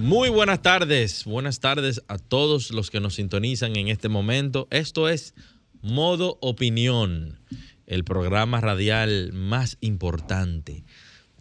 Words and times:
Muy 0.00 0.30
buenas 0.30 0.62
tardes, 0.62 1.26
buenas 1.26 1.60
tardes 1.60 2.02
a 2.08 2.16
todos 2.16 2.70
los 2.70 2.90
que 2.90 3.00
nos 3.00 3.16
sintonizan 3.16 3.76
en 3.76 3.88
este 3.88 4.08
momento. 4.08 4.66
Esto 4.70 5.10
es 5.10 5.34
Modo 5.82 6.38
Opinión, 6.40 7.38
el 7.86 8.04
programa 8.04 8.62
radial 8.62 9.34
más 9.34 9.76
importante 9.82 10.84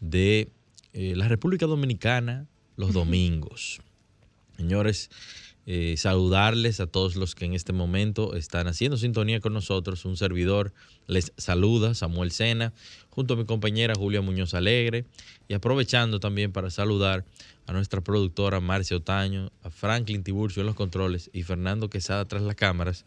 de 0.02 0.52
eh, 0.91 1.13
la 1.16 1.30
República 1.30 1.67
Dominicana 1.67 2.47
los 2.75 2.91
domingos. 2.91 3.80
Señores, 4.57 5.09
eh, 5.71 5.97
saludarles 5.97 6.79
a 6.79 6.87
todos 6.87 7.15
los 7.15 7.35
que 7.35 7.45
en 7.45 7.53
este 7.53 7.73
momento 7.73 8.33
están 8.33 8.65
haciendo 8.65 8.97
sintonía 8.97 9.39
con 9.39 9.53
nosotros. 9.53 10.03
Un 10.03 10.17
servidor 10.17 10.73
les 11.05 11.31
saluda, 11.37 11.93
Samuel 11.93 12.31
Sena, 12.31 12.73
junto 13.11 13.35
a 13.35 13.37
mi 13.37 13.45
compañera 13.45 13.93
Julia 13.93 14.21
Muñoz 14.21 14.55
Alegre, 14.55 15.05
y 15.47 15.53
aprovechando 15.53 16.19
también 16.19 16.51
para 16.51 16.71
saludar 16.71 17.23
a 17.67 17.73
nuestra 17.73 18.01
productora 18.01 18.59
Marcia 18.59 18.97
Otaño, 18.97 19.51
a 19.61 19.69
Franklin 19.69 20.23
Tiburcio 20.23 20.61
en 20.61 20.65
los 20.65 20.75
controles 20.75 21.29
y 21.33 21.44
Fernando 21.44 21.88
Quesada 21.88 22.25
tras 22.25 22.41
las 22.41 22.55
cámaras, 22.55 23.05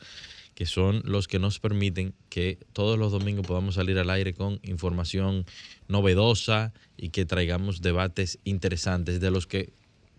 que 0.55 0.65
son 0.65 1.03
los 1.05 1.27
que 1.27 1.41
nos 1.41 1.59
permiten 1.59 2.15
que 2.29 2.59
todos 2.73 2.97
los 2.97 3.11
domingos 3.11 3.45
podamos 3.45 3.75
salir 3.75 3.99
al 3.99 4.09
aire 4.09 4.35
con 4.35 4.61
información 4.63 5.47
novedosa 5.89 6.73
y 6.97 7.09
que 7.09 7.25
traigamos 7.25 7.83
debates 7.83 8.39
interesantes 8.45 9.19
de 9.19 9.33
los 9.33 9.49
que, 9.49 9.73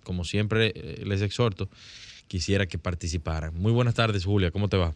como 0.03 0.25
siempre 0.25 0.73
eh, 0.75 1.03
les 1.06 1.22
exhorto, 1.22 1.70
quisiera 2.28 2.66
que 2.66 2.78
participaran. 2.78 3.54
Muy 3.56 3.72
buenas 3.72 3.96
tardes, 3.96 4.26
Julia, 4.26 4.52
¿cómo 4.52 4.68
te 4.68 4.78
va? 4.78 4.94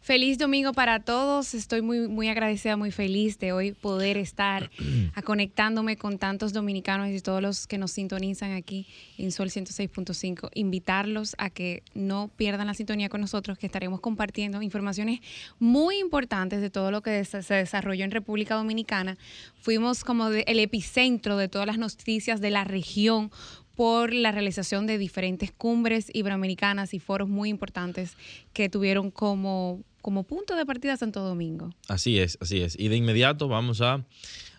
Feliz 0.00 0.38
domingo 0.38 0.72
para 0.72 1.00
todos. 1.00 1.54
Estoy 1.54 1.82
muy, 1.82 2.08
muy 2.08 2.28
agradecida, 2.28 2.76
muy 2.76 2.90
feliz 2.90 3.38
de 3.38 3.52
hoy 3.52 3.72
poder 3.72 4.16
estar 4.16 4.70
conectándome 5.24 5.96
con 5.96 6.18
tantos 6.18 6.52
dominicanos 6.52 7.10
y 7.10 7.20
todos 7.20 7.42
los 7.42 7.66
que 7.66 7.78
nos 7.78 7.92
sintonizan 7.92 8.52
aquí 8.52 8.86
en 9.18 9.32
Sol 9.32 9.50
106.5. 9.50 10.50
Invitarlos 10.54 11.34
a 11.38 11.50
que 11.50 11.82
no 11.94 12.30
pierdan 12.36 12.68
la 12.68 12.74
sintonía 12.74 13.08
con 13.08 13.20
nosotros, 13.20 13.58
que 13.58 13.66
estaremos 13.66 14.00
compartiendo 14.00 14.62
informaciones 14.62 15.20
muy 15.58 15.98
importantes 15.98 16.60
de 16.60 16.70
todo 16.70 16.90
lo 16.90 17.02
que 17.02 17.24
se 17.24 17.54
desarrolló 17.54 18.04
en 18.04 18.10
República 18.10 18.54
Dominicana. 18.54 19.18
Fuimos 19.60 20.04
como 20.04 20.28
el 20.28 20.58
epicentro 20.60 21.36
de 21.36 21.48
todas 21.48 21.66
las 21.66 21.78
noticias 21.78 22.40
de 22.40 22.50
la 22.50 22.64
región 22.64 23.30
por 23.78 24.12
la 24.12 24.32
realización 24.32 24.88
de 24.88 24.98
diferentes 24.98 25.52
cumbres 25.52 26.10
iberoamericanas 26.12 26.94
y 26.94 26.98
foros 26.98 27.28
muy 27.28 27.48
importantes 27.48 28.16
que 28.52 28.68
tuvieron 28.68 29.12
como, 29.12 29.84
punto 30.26 30.56
de 30.56 30.66
partida 30.66 30.96
Santo 30.96 31.20
Domingo. 31.20 31.70
Así 31.86 32.18
es, 32.18 32.38
así 32.40 32.60
es. 32.60 32.76
Y 32.76 32.88
de 32.88 32.96
inmediato 32.96 33.46
vamos 33.46 33.80
a 33.80 34.04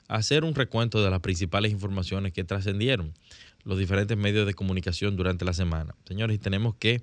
hacer 0.08 0.46
un 0.46 0.56
recuento 0.56 1.04
de 1.04 1.10
las 1.10 1.20
principales 1.20 1.74
informaciones 1.74 2.32
que 2.32 2.46
trascendieron 2.46 3.14
los 3.66 3.78
diferentes 3.78 4.18
medios 4.18 4.48
de 4.48 4.54
comunicación 4.54 5.18
durante 5.18 5.44
la 5.44 5.52
semana. 5.52 5.96
Señores, 6.08 6.40
tenemos 6.40 6.76
que 6.76 7.02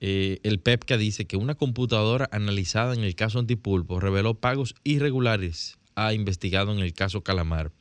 eh, 0.00 0.38
el 0.42 0.60
PEPCA 0.60 0.98
dice 0.98 1.24
que 1.24 1.38
una 1.38 1.54
computadora 1.54 2.28
analizada 2.30 2.92
en 2.92 3.04
el 3.04 3.14
caso 3.14 3.38
Antipulpo 3.38 4.00
reveló 4.00 4.34
pagos 4.34 4.74
irregulares 4.84 5.78
ha 5.94 6.12
investigado 6.12 6.72
en 6.72 6.80
el 6.80 6.92
caso 6.92 7.22
Calamar. 7.22 7.72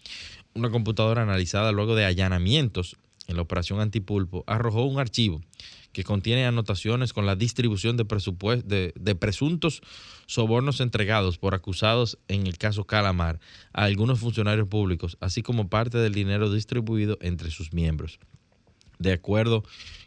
Una 0.53 0.69
computadora 0.69 1.23
analizada 1.23 1.73
luego 1.73 1.95
de 1.95 2.05
allanamientos 2.05 2.95
en 3.27 3.35
la 3.35 3.41
operación 3.41 3.79
Antipulpo, 3.79 4.43
arrojó 4.47 4.83
un 4.83 4.99
archivo 4.99 5.41
que 5.93 6.03
contiene 6.03 6.45
anotaciones 6.45 7.13
con 7.13 7.25
la 7.25 7.35
distribución 7.35 7.97
de, 7.97 8.05
de, 8.65 8.93
de, 8.97 9.15
presuntos 9.15 9.81
sobornos 10.25 10.79
entregados 10.79 11.37
por 11.37 11.53
acusados 11.53 12.17
en 12.27 12.47
el 12.47 12.57
caso 12.57 12.85
Calamar 12.85 13.39
a 13.73 13.83
algunos 13.83 14.19
funcionarios 14.19 14.67
públicos, 14.67 15.17
así 15.19 15.41
como 15.41 15.69
parte 15.69 15.97
del 15.97 16.13
dinero 16.13 16.51
distribuido 16.51 17.17
entre 17.21 17.51
sus 17.51 17.73
miembros. 17.73 18.19
De 18.99 19.11
acuerdo 19.11 19.63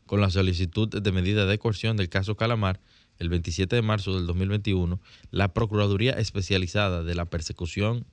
con 0.07 0.21
la 0.21 0.31
solicitud 0.31 0.89
de 0.89 1.13
medida 1.13 1.47
de 1.47 1.59
coerción 1.59 1.97
del 1.97 2.09
caso 2.09 2.37
Calamar, 2.37 2.81
el 3.19 3.29
27 3.29 3.77
de 3.77 3.83
marzo 3.83 4.15
del 4.15 4.27
2021, 4.27 5.01
la 5.31 5.53
Procuraduría 5.53 6.13
Especializada 6.13 7.03
de 7.03 7.15
la 7.15 7.27
Persecución 7.27 8.07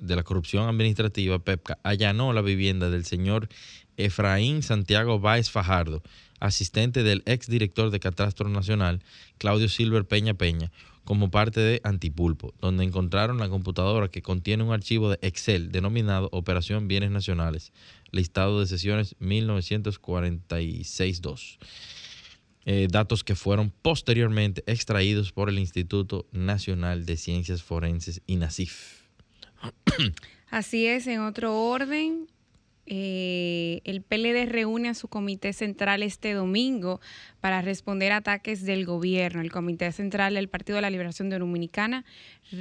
de 0.00 0.16
la 0.16 0.22
Corrupción 0.22 0.68
Administrativa, 0.68 1.38
PEPCA, 1.38 1.78
allanó 1.82 2.32
la 2.32 2.42
vivienda 2.42 2.90
del 2.90 3.04
señor 3.04 3.48
Efraín 3.98 4.62
Santiago 4.62 5.20
Báez 5.20 5.50
Fajardo, 5.50 6.02
asistente 6.40 7.02
del 7.02 7.22
exdirector 7.26 7.90
de 7.90 8.00
Catastro 8.00 8.48
Nacional, 8.48 9.02
Claudio 9.36 9.68
Silver 9.68 10.06
Peña 10.06 10.32
Peña, 10.34 10.72
como 11.04 11.30
parte 11.30 11.60
de 11.60 11.80
Antipulpo, 11.84 12.54
donde 12.60 12.84
encontraron 12.84 13.38
la 13.38 13.48
computadora 13.48 14.08
que 14.08 14.22
contiene 14.22 14.62
un 14.62 14.72
archivo 14.72 15.10
de 15.10 15.18
Excel 15.22 15.72
denominado 15.72 16.28
Operación 16.32 16.86
Bienes 16.86 17.10
Nacionales, 17.10 17.72
listado 18.10 18.60
de 18.60 18.66
sesiones 18.66 19.16
1946-2. 19.18 21.58
Eh, 22.66 22.88
datos 22.90 23.24
que 23.24 23.34
fueron 23.34 23.70
posteriormente 23.70 24.62
extraídos 24.66 25.32
por 25.32 25.48
el 25.48 25.58
Instituto 25.58 26.26
Nacional 26.32 27.06
de 27.06 27.16
Ciencias 27.16 27.62
Forenses, 27.62 28.20
INACIF. 28.26 28.98
Así 30.50 30.86
es, 30.86 31.06
en 31.06 31.20
otro 31.20 31.58
orden, 31.58 32.28
eh, 32.90 33.80
el 33.84 34.02
PLD 34.02 34.50
reúne 34.50 34.88
a 34.88 34.94
su 34.94 35.08
comité 35.08 35.52
central 35.52 36.02
este 36.02 36.32
domingo 36.32 37.00
para 37.40 37.62
responder 37.62 38.12
a 38.12 38.16
ataques 38.16 38.64
del 38.64 38.84
gobierno. 38.84 39.40
El 39.40 39.52
comité 39.52 39.90
central 39.92 40.34
del 40.34 40.48
Partido 40.48 40.76
de 40.76 40.82
la 40.82 40.90
Liberación 40.90 41.30
Dominicana 41.30 42.04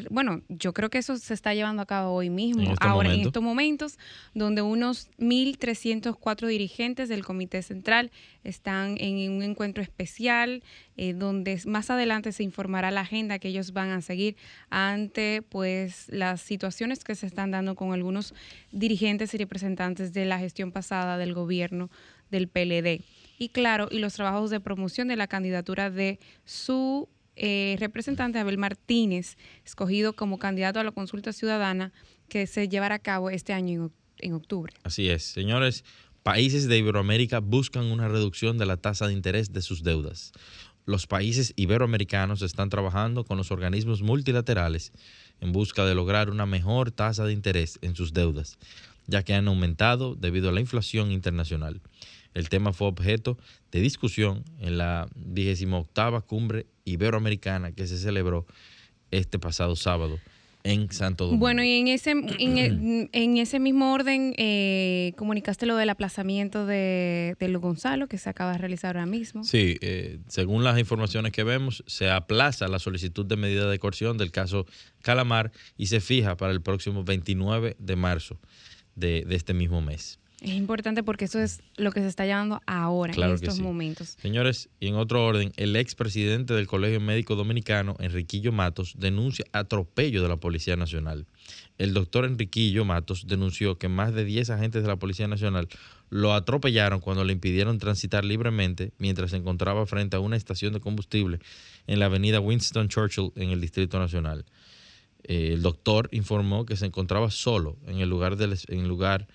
bueno, 0.09 0.41
yo 0.49 0.73
creo 0.73 0.89
que 0.89 0.97
eso 0.97 1.17
se 1.17 1.33
está 1.33 1.53
llevando 1.53 1.81
a 1.81 1.85
cabo 1.85 2.11
hoy 2.11 2.29
mismo, 2.29 2.73
ahora 2.81 3.13
en 3.13 3.21
estos 3.21 3.41
momentos, 3.41 3.97
donde 4.33 4.61
unos 4.61 5.09
1.304 5.17 6.47
dirigentes 6.47 7.07
del 7.07 7.23
Comité 7.23 7.61
Central 7.61 8.11
están 8.43 8.97
en 8.99 9.31
un 9.31 9.43
encuentro 9.43 9.81
especial, 9.81 10.61
eh, 10.97 11.13
donde 11.13 11.61
más 11.65 11.89
adelante 11.89 12.33
se 12.33 12.43
informará 12.43 12.91
la 12.91 13.01
agenda 13.01 13.39
que 13.39 13.47
ellos 13.47 13.71
van 13.71 13.91
a 13.91 14.01
seguir 14.01 14.35
ante 14.69 15.41
pues 15.41 16.09
las 16.09 16.41
situaciones 16.41 17.03
que 17.03 17.15
se 17.15 17.25
están 17.25 17.51
dando 17.51 17.75
con 17.75 17.93
algunos 17.93 18.33
dirigentes 18.71 19.33
y 19.33 19.37
representantes 19.37 20.11
de 20.11 20.25
la 20.25 20.39
gestión 20.39 20.71
pasada 20.71 21.17
del 21.17 21.33
gobierno 21.33 21.89
del 22.29 22.49
PLD. 22.49 23.01
Y 23.37 23.49
claro, 23.49 23.87
y 23.91 23.99
los 23.99 24.13
trabajos 24.13 24.49
de 24.49 24.59
promoción 24.59 25.07
de 25.07 25.15
la 25.15 25.27
candidatura 25.27 25.89
de 25.89 26.19
su 26.45 27.07
eh, 27.35 27.75
representante 27.79 28.39
Abel 28.39 28.57
Martínez, 28.57 29.37
escogido 29.63 30.13
como 30.13 30.39
candidato 30.39 30.79
a 30.79 30.83
la 30.83 30.91
consulta 30.91 31.33
ciudadana 31.33 31.93
que 32.29 32.47
se 32.47 32.67
llevará 32.67 32.95
a 32.95 32.99
cabo 32.99 33.29
este 33.29 33.53
año 33.53 33.91
en, 34.17 34.33
octubre. 34.33 34.73
Así 34.83 35.09
es, 35.09 35.23
señores. 35.23 35.83
Países 36.23 36.67
de 36.67 36.77
Iberoamérica 36.79 37.39
buscan 37.39 37.85
una 37.85 38.07
reducción 38.07 38.57
de 38.57 38.65
la 38.65 38.77
tasa 38.77 39.07
de 39.07 39.13
interés 39.13 39.53
de 39.53 39.61
sus 39.61 39.83
deudas. 39.83 40.33
Los 40.85 41.05
países 41.05 41.53
iberoamericanos 41.57 42.41
están 42.41 42.69
trabajando 42.69 43.23
con 43.23 43.37
los 43.37 43.51
organismos 43.51 44.01
multilaterales 44.01 44.93
en 45.41 45.51
busca 45.51 45.85
de 45.85 45.93
lograr 45.93 46.29
una 46.29 46.45
mejor 46.45 46.91
tasa 46.91 47.25
de 47.25 47.33
interés 47.33 47.77
en 47.81 47.95
sus 47.95 48.13
deudas, 48.13 48.57
ya 49.05 49.21
que 49.23 49.33
han 49.33 49.47
aumentado 49.47 50.15
debido 50.15 50.49
a 50.49 50.53
la 50.53 50.61
inflación 50.61 51.11
internacional. 51.11 51.81
El 52.37 52.49
tema 52.49 52.71
fue 52.71 52.87
objeto 52.87 53.35
de 53.71 53.81
discusión 53.81 54.43
en 54.59 54.77
la 54.77 55.09
28 55.15 56.23
cumbre 56.27 56.67
iberoamericana 56.85 57.71
que 57.71 57.87
se 57.87 57.97
celebró 57.97 58.45
este 59.09 59.39
pasado 59.39 59.75
sábado 59.75 60.19
en 60.61 60.91
Santo 60.91 61.25
Domingo. 61.25 61.39
Bueno, 61.39 61.63
y 61.63 61.79
en 61.79 61.87
ese, 61.87 62.11
en, 62.11 63.37
ese 63.37 63.59
mismo 63.59 63.91
orden, 63.91 64.35
eh, 64.37 65.13
comunicaste 65.17 65.65
lo 65.65 65.77
del 65.77 65.89
aplazamiento 65.89 66.67
de, 66.67 67.35
de 67.39 67.53
Gonzalo, 67.53 68.07
que 68.07 68.19
se 68.19 68.29
acaba 68.29 68.51
de 68.51 68.59
realizar 68.59 68.97
ahora 68.97 69.07
mismo. 69.07 69.43
Sí, 69.43 69.79
eh, 69.81 70.19
según 70.27 70.63
las 70.63 70.77
informaciones 70.77 71.31
que 71.31 71.43
vemos, 71.43 71.83
se 71.87 72.11
aplaza 72.11 72.67
la 72.67 72.77
solicitud 72.77 73.25
de 73.25 73.35
medida 73.35 73.67
de 73.67 73.79
coerción 73.79 74.19
del 74.19 74.29
caso 74.29 74.67
Calamar 75.01 75.51
y 75.75 75.87
se 75.87 76.01
fija 76.01 76.37
para 76.37 76.53
el 76.53 76.61
próximo 76.61 77.03
29 77.03 77.77
de 77.79 77.95
marzo 77.95 78.39
de 78.93 79.25
este 79.31 79.55
mismo 79.55 79.81
mes. 79.81 80.19
Es 80.41 80.51
importante 80.51 81.01
porque 81.01 81.25
eso 81.25 81.39
es 81.39 81.61
lo 81.77 81.91
que 81.91 82.01
se 82.01 82.07
está 82.07 82.25
llevando 82.25 82.61
ahora, 82.67 83.11
en 83.13 83.33
estos 83.33 83.59
momentos. 83.59 84.17
Señores, 84.21 84.69
y 84.79 84.87
en 84.87 84.95
otro 84.95 85.25
orden, 85.25 85.51
el 85.57 85.75
expresidente 85.75 86.53
del 86.53 86.67
Colegio 86.67 86.99
Médico 86.99 87.35
Dominicano, 87.35 87.95
Enriquillo 87.99 88.51
Matos, 88.51 88.93
denuncia 88.99 89.45
atropello 89.51 90.21
de 90.21 90.29
la 90.29 90.37
Policía 90.37 90.75
Nacional. 90.75 91.25
El 91.79 91.95
doctor 91.95 92.25
Enriquillo 92.25 92.85
Matos 92.85 93.25
denunció 93.25 93.79
que 93.79 93.87
más 93.87 94.13
de 94.13 94.25
10 94.25 94.51
agentes 94.51 94.83
de 94.83 94.87
la 94.87 94.97
Policía 94.97 95.27
Nacional 95.27 95.69
lo 96.11 96.33
atropellaron 96.33 96.99
cuando 96.99 97.23
le 97.23 97.33
impidieron 97.33 97.79
transitar 97.79 98.23
libremente 98.23 98.93
mientras 98.99 99.31
se 99.31 99.37
encontraba 99.37 99.87
frente 99.87 100.17
a 100.17 100.19
una 100.19 100.37
estación 100.37 100.71
de 100.71 100.79
combustible 100.79 101.39
en 101.87 101.99
la 101.99 102.05
avenida 102.05 102.39
Winston 102.39 102.89
Churchill 102.89 103.31
en 103.35 103.49
el 103.49 103.59
Distrito 103.59 103.97
Nacional. 103.97 104.45
Eh, 105.23 105.53
el 105.53 105.63
doctor 105.63 106.09
informó 106.11 106.65
que 106.65 106.77
se 106.77 106.85
encontraba 106.85 107.31
solo 107.31 107.75
en 107.87 107.99
el 107.99 108.09
lugar, 108.09 108.37
del, 108.37 108.57
en 108.67 108.87
lugar 108.87 109.27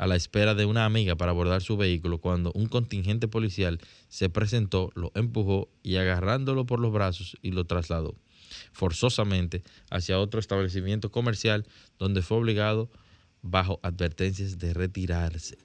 a 0.00 0.06
la 0.06 0.16
espera 0.16 0.54
de 0.54 0.64
una 0.64 0.86
amiga 0.86 1.14
para 1.14 1.32
abordar 1.32 1.60
su 1.60 1.76
vehículo 1.76 2.16
cuando 2.16 2.52
un 2.54 2.68
contingente 2.68 3.28
policial 3.28 3.78
se 4.08 4.30
presentó, 4.30 4.90
lo 4.94 5.12
empujó 5.14 5.68
y 5.82 5.96
agarrándolo 5.96 6.64
por 6.64 6.80
los 6.80 6.90
brazos 6.90 7.36
y 7.42 7.50
lo 7.50 7.64
trasladó 7.64 8.14
forzosamente 8.72 9.62
hacia 9.90 10.18
otro 10.18 10.40
establecimiento 10.40 11.10
comercial 11.10 11.66
donde 11.98 12.22
fue 12.22 12.38
obligado 12.38 12.88
bajo 13.42 13.78
advertencias 13.82 14.58
de 14.58 14.72
retirarse. 14.72 15.58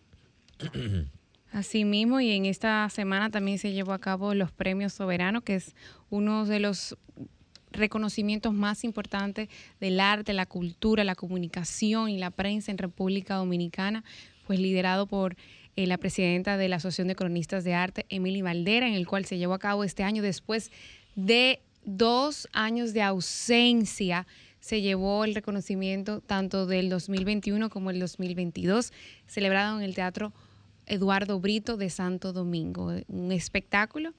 Asimismo, 1.54 2.20
y 2.20 2.32
en 2.32 2.46
esta 2.46 2.90
semana 2.90 3.30
también 3.30 3.58
se 3.58 3.72
llevó 3.72 3.94
a 3.94 4.00
cabo 4.00 4.34
los 4.34 4.52
premios 4.52 4.92
soberanos, 4.92 5.44
que 5.44 5.56
es 5.56 5.76
uno 6.10 6.46
de 6.46 6.60
los 6.60 6.98
reconocimientos 7.72 8.54
más 8.54 8.84
importantes 8.84 9.50
del 9.80 10.00
arte, 10.00 10.34
la 10.34 10.46
cultura, 10.46 11.04
la 11.04 11.16
comunicación 11.16 12.10
y 12.10 12.18
la 12.18 12.32
prensa 12.32 12.72
en 12.72 12.78
República 12.78 13.36
Dominicana, 13.36 14.04
pues 14.48 14.60
liderado 14.60 15.08
por 15.08 15.36
eh, 15.76 15.88
la 15.88 15.98
presidenta 15.98 16.58
de 16.58 16.70
la 16.70 16.78
Asociación 16.78 17.10
de 17.10 17.16
Cronistas 17.16 17.64
de 17.64 17.74
Arte, 17.74 18.06
Emily 18.10 18.42
Valdera, 18.42 18.88
en 18.88 18.94
el 18.94 19.08
cual 19.08 19.26
se 19.26 19.38
llevó 19.38 19.54
a 19.54 19.60
cabo 19.60 19.84
este 19.84 20.04
año. 20.04 20.22
Después 20.22 20.72
de 21.16 21.60
dos 21.84 22.48
años 22.54 22.94
de 22.94 23.02
ausencia 23.02 24.26
se 24.60 24.82
llevó 24.82 25.26
el 25.26 25.36
reconocimiento 25.36 26.22
tanto 26.22 26.66
del 26.66 26.90
2021 26.90 27.70
como 27.70 27.92
el 27.92 28.00
2022, 28.00 28.94
celebrado 29.28 29.78
en 29.78 29.84
el 29.84 29.94
Teatro 29.94 30.34
Eduardo 30.88 31.40
Brito 31.40 31.78
de 31.78 31.90
Santo 31.90 32.34
Domingo, 32.34 32.94
un 33.08 33.32
espectáculo 33.32 34.14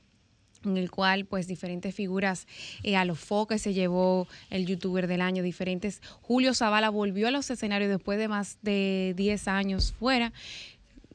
en 0.67 0.77
el 0.77 0.91
cual 0.91 1.25
pues 1.25 1.47
diferentes 1.47 1.95
figuras 1.95 2.47
eh, 2.83 2.97
a 2.97 3.05
los 3.05 3.19
foques 3.19 3.63
se 3.63 3.75
llevó 3.75 4.29
el 4.51 4.67
youtuber 4.67 5.07
del 5.07 5.21
año, 5.21 5.43
diferentes. 5.43 6.01
Julio 6.23 6.55
Zavala 6.55 6.91
volvió 6.91 7.29
a 7.29 7.31
los 7.31 7.51
escenarios 7.51 7.91
después 7.91 8.19
de 8.19 8.29
más 8.29 8.59
de 8.63 9.15
10 9.17 9.49
años 9.49 9.95
fuera 9.99 10.33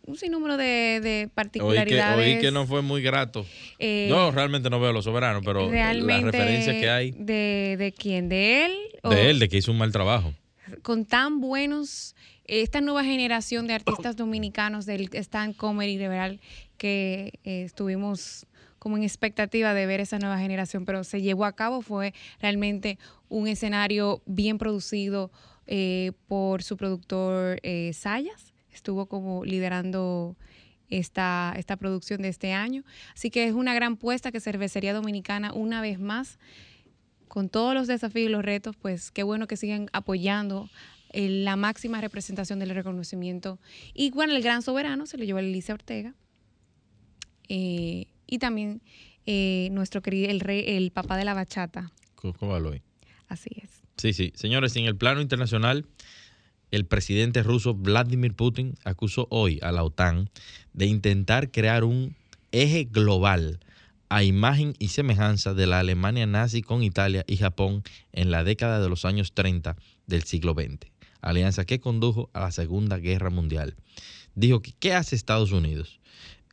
un 0.05 0.17
sinnúmero 0.17 0.57
de, 0.57 0.99
de 1.01 1.29
particularidades. 1.33 2.35
Oí 2.35 2.41
que, 2.41 2.51
no 2.51 2.65
fue 2.65 2.81
muy 2.81 3.01
grato. 3.01 3.45
Eh, 3.79 4.07
Yo 4.09 4.31
realmente 4.31 4.69
no 4.69 4.79
veo 4.79 4.89
a 4.89 4.93
los 4.93 5.05
soberanos, 5.05 5.43
pero 5.45 5.71
las 5.71 6.21
referencias 6.23 6.75
que 6.75 6.89
hay. 6.89 7.11
¿De, 7.11 7.75
de 7.77 7.91
quién? 7.91 8.29
¿De 8.29 8.65
él? 8.65 8.71
De 9.03 9.29
él, 9.29 9.39
de 9.39 9.49
que 9.49 9.57
hizo 9.57 9.71
un 9.71 9.77
mal 9.77 9.91
trabajo. 9.91 10.33
Con 10.81 11.05
tan 11.05 11.39
buenos, 11.39 12.15
esta 12.45 12.81
nueva 12.81 13.03
generación 13.03 13.67
de 13.67 13.73
artistas 13.73 14.15
dominicanos 14.15 14.85
del 14.85 15.09
stand 15.13 15.55
comedy 15.55 15.97
liberal 15.97 16.39
que 16.77 17.33
eh, 17.43 17.63
estuvimos 17.63 18.45
como 18.81 18.97
en 18.97 19.03
expectativa 19.03 19.75
de 19.75 19.85
ver 19.85 19.99
esa 19.99 20.17
nueva 20.17 20.39
generación, 20.39 20.85
pero 20.85 21.03
se 21.03 21.21
llevó 21.21 21.45
a 21.45 21.53
cabo, 21.53 21.83
fue 21.83 22.15
realmente 22.39 22.97
un 23.29 23.47
escenario 23.47 24.23
bien 24.25 24.57
producido 24.57 25.29
eh, 25.67 26.13
por 26.27 26.63
su 26.63 26.75
productor 26.75 27.61
Sayas 27.93 28.51
estuvo 28.73 29.05
como 29.05 29.45
liderando 29.45 30.35
esta, 30.89 31.53
esta 31.57 31.77
producción 31.77 32.21
de 32.21 32.29
este 32.29 32.53
año. 32.53 32.83
Así 33.13 33.29
que 33.29 33.47
es 33.47 33.53
una 33.53 33.73
gran 33.73 33.97
puesta 33.97 34.31
que 34.31 34.39
Cervecería 34.39 34.93
Dominicana 34.93 35.53
una 35.53 35.81
vez 35.81 35.99
más, 35.99 36.39
con 37.27 37.47
todos 37.47 37.73
los 37.73 37.87
desafíos 37.87 38.29
y 38.29 38.31
los 38.31 38.43
retos, 38.43 38.75
pues 38.75 39.09
qué 39.11 39.23
bueno 39.23 39.47
que 39.47 39.55
sigan 39.55 39.89
apoyando 39.93 40.69
eh, 41.11 41.29
la 41.29 41.55
máxima 41.55 42.01
representación 42.01 42.59
del 42.59 42.71
reconocimiento. 42.71 43.57
Y 43.93 44.11
bueno, 44.11 44.35
el 44.35 44.41
gran 44.41 44.61
soberano 44.61 45.05
se 45.05 45.17
lo 45.17 45.23
llevó 45.23 45.39
a 45.39 45.41
Elisa 45.41 45.73
Ortega. 45.73 46.13
Eh, 47.47 48.07
y 48.31 48.39
también 48.39 48.81
eh, 49.27 49.67
nuestro 49.71 50.01
querido, 50.01 50.31
el 50.31 50.39
rey, 50.39 50.63
el 50.65 50.91
papá 50.91 51.17
de 51.17 51.25
la 51.25 51.35
bachata. 51.35 51.91
Así 53.27 53.49
es. 53.61 53.69
Sí, 53.97 54.13
sí. 54.13 54.31
Señores, 54.35 54.75
en 54.77 54.85
el 54.85 54.95
plano 54.95 55.21
internacional, 55.21 55.85
el 56.71 56.85
presidente 56.85 57.43
ruso 57.43 57.75
Vladimir 57.75 58.33
Putin 58.33 58.75
acusó 58.85 59.27
hoy 59.29 59.59
a 59.61 59.71
la 59.71 59.83
OTAN 59.83 60.29
de 60.73 60.85
intentar 60.85 61.51
crear 61.51 61.83
un 61.83 62.15
eje 62.51 62.85
global 62.85 63.59
a 64.07 64.23
imagen 64.23 64.75
y 64.79 64.87
semejanza 64.87 65.53
de 65.53 65.67
la 65.67 65.79
Alemania 65.79 66.25
nazi 66.25 66.61
con 66.61 66.83
Italia 66.83 67.25
y 67.27 67.37
Japón 67.37 67.83
en 68.13 68.31
la 68.31 68.43
década 68.43 68.81
de 68.81 68.89
los 68.89 69.03
años 69.05 69.33
30 69.33 69.75
del 70.07 70.23
siglo 70.23 70.53
XX, 70.53 70.89
alianza 71.21 71.65
que 71.65 71.79
condujo 71.79 72.29
a 72.33 72.41
la 72.41 72.51
Segunda 72.51 72.97
Guerra 72.97 73.29
Mundial. 73.29 73.75
Dijo 74.35 74.61
que 74.61 74.71
¿qué 74.79 74.93
hace 74.93 75.15
Estados 75.15 75.51
Unidos? 75.51 75.99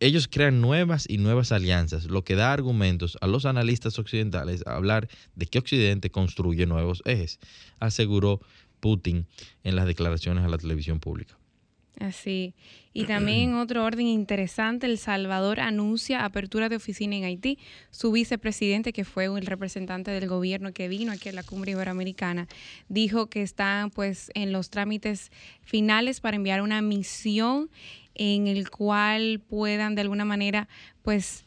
Ellos 0.00 0.28
crean 0.28 0.60
nuevas 0.60 1.06
y 1.08 1.18
nuevas 1.18 1.52
alianzas, 1.52 2.04
lo 2.04 2.22
que 2.22 2.36
da 2.36 2.52
argumentos 2.52 3.18
a 3.20 3.26
los 3.26 3.46
analistas 3.46 3.98
occidentales 3.98 4.64
a 4.66 4.76
hablar 4.76 5.08
de 5.34 5.46
que 5.46 5.58
Occidente 5.58 6.10
construye 6.10 6.66
nuevos 6.66 7.02
ejes, 7.04 7.40
aseguró 7.80 8.40
Putin 8.80 9.26
en 9.64 9.76
las 9.76 9.86
declaraciones 9.86 10.44
a 10.44 10.48
la 10.48 10.58
televisión 10.58 11.00
pública. 11.00 11.36
Así. 12.00 12.54
Y 12.92 13.04
también 13.04 13.50
en 13.50 13.54
otro 13.56 13.84
orden 13.84 14.06
interesante, 14.06 14.86
El 14.86 14.98
Salvador 14.98 15.60
anuncia 15.60 16.24
apertura 16.24 16.68
de 16.68 16.76
oficina 16.76 17.16
en 17.16 17.24
Haití. 17.24 17.58
Su 17.90 18.12
vicepresidente, 18.12 18.92
que 18.92 19.04
fue 19.04 19.24
el 19.26 19.46
representante 19.46 20.10
del 20.12 20.28
gobierno 20.28 20.72
que 20.72 20.88
vino 20.88 21.12
aquí 21.12 21.28
a 21.28 21.32
la 21.32 21.42
cumbre 21.42 21.72
iberoamericana, 21.72 22.46
dijo 22.88 23.28
que 23.28 23.42
están 23.42 23.90
pues 23.90 24.30
en 24.34 24.52
los 24.52 24.70
trámites 24.70 25.32
finales 25.62 26.20
para 26.20 26.36
enviar 26.36 26.62
una 26.62 26.82
misión 26.82 27.68
en 28.18 28.46
el 28.46 28.70
cual 28.70 29.40
puedan 29.48 29.94
de 29.94 30.02
alguna 30.02 30.24
manera 30.26 30.68
pues 31.02 31.44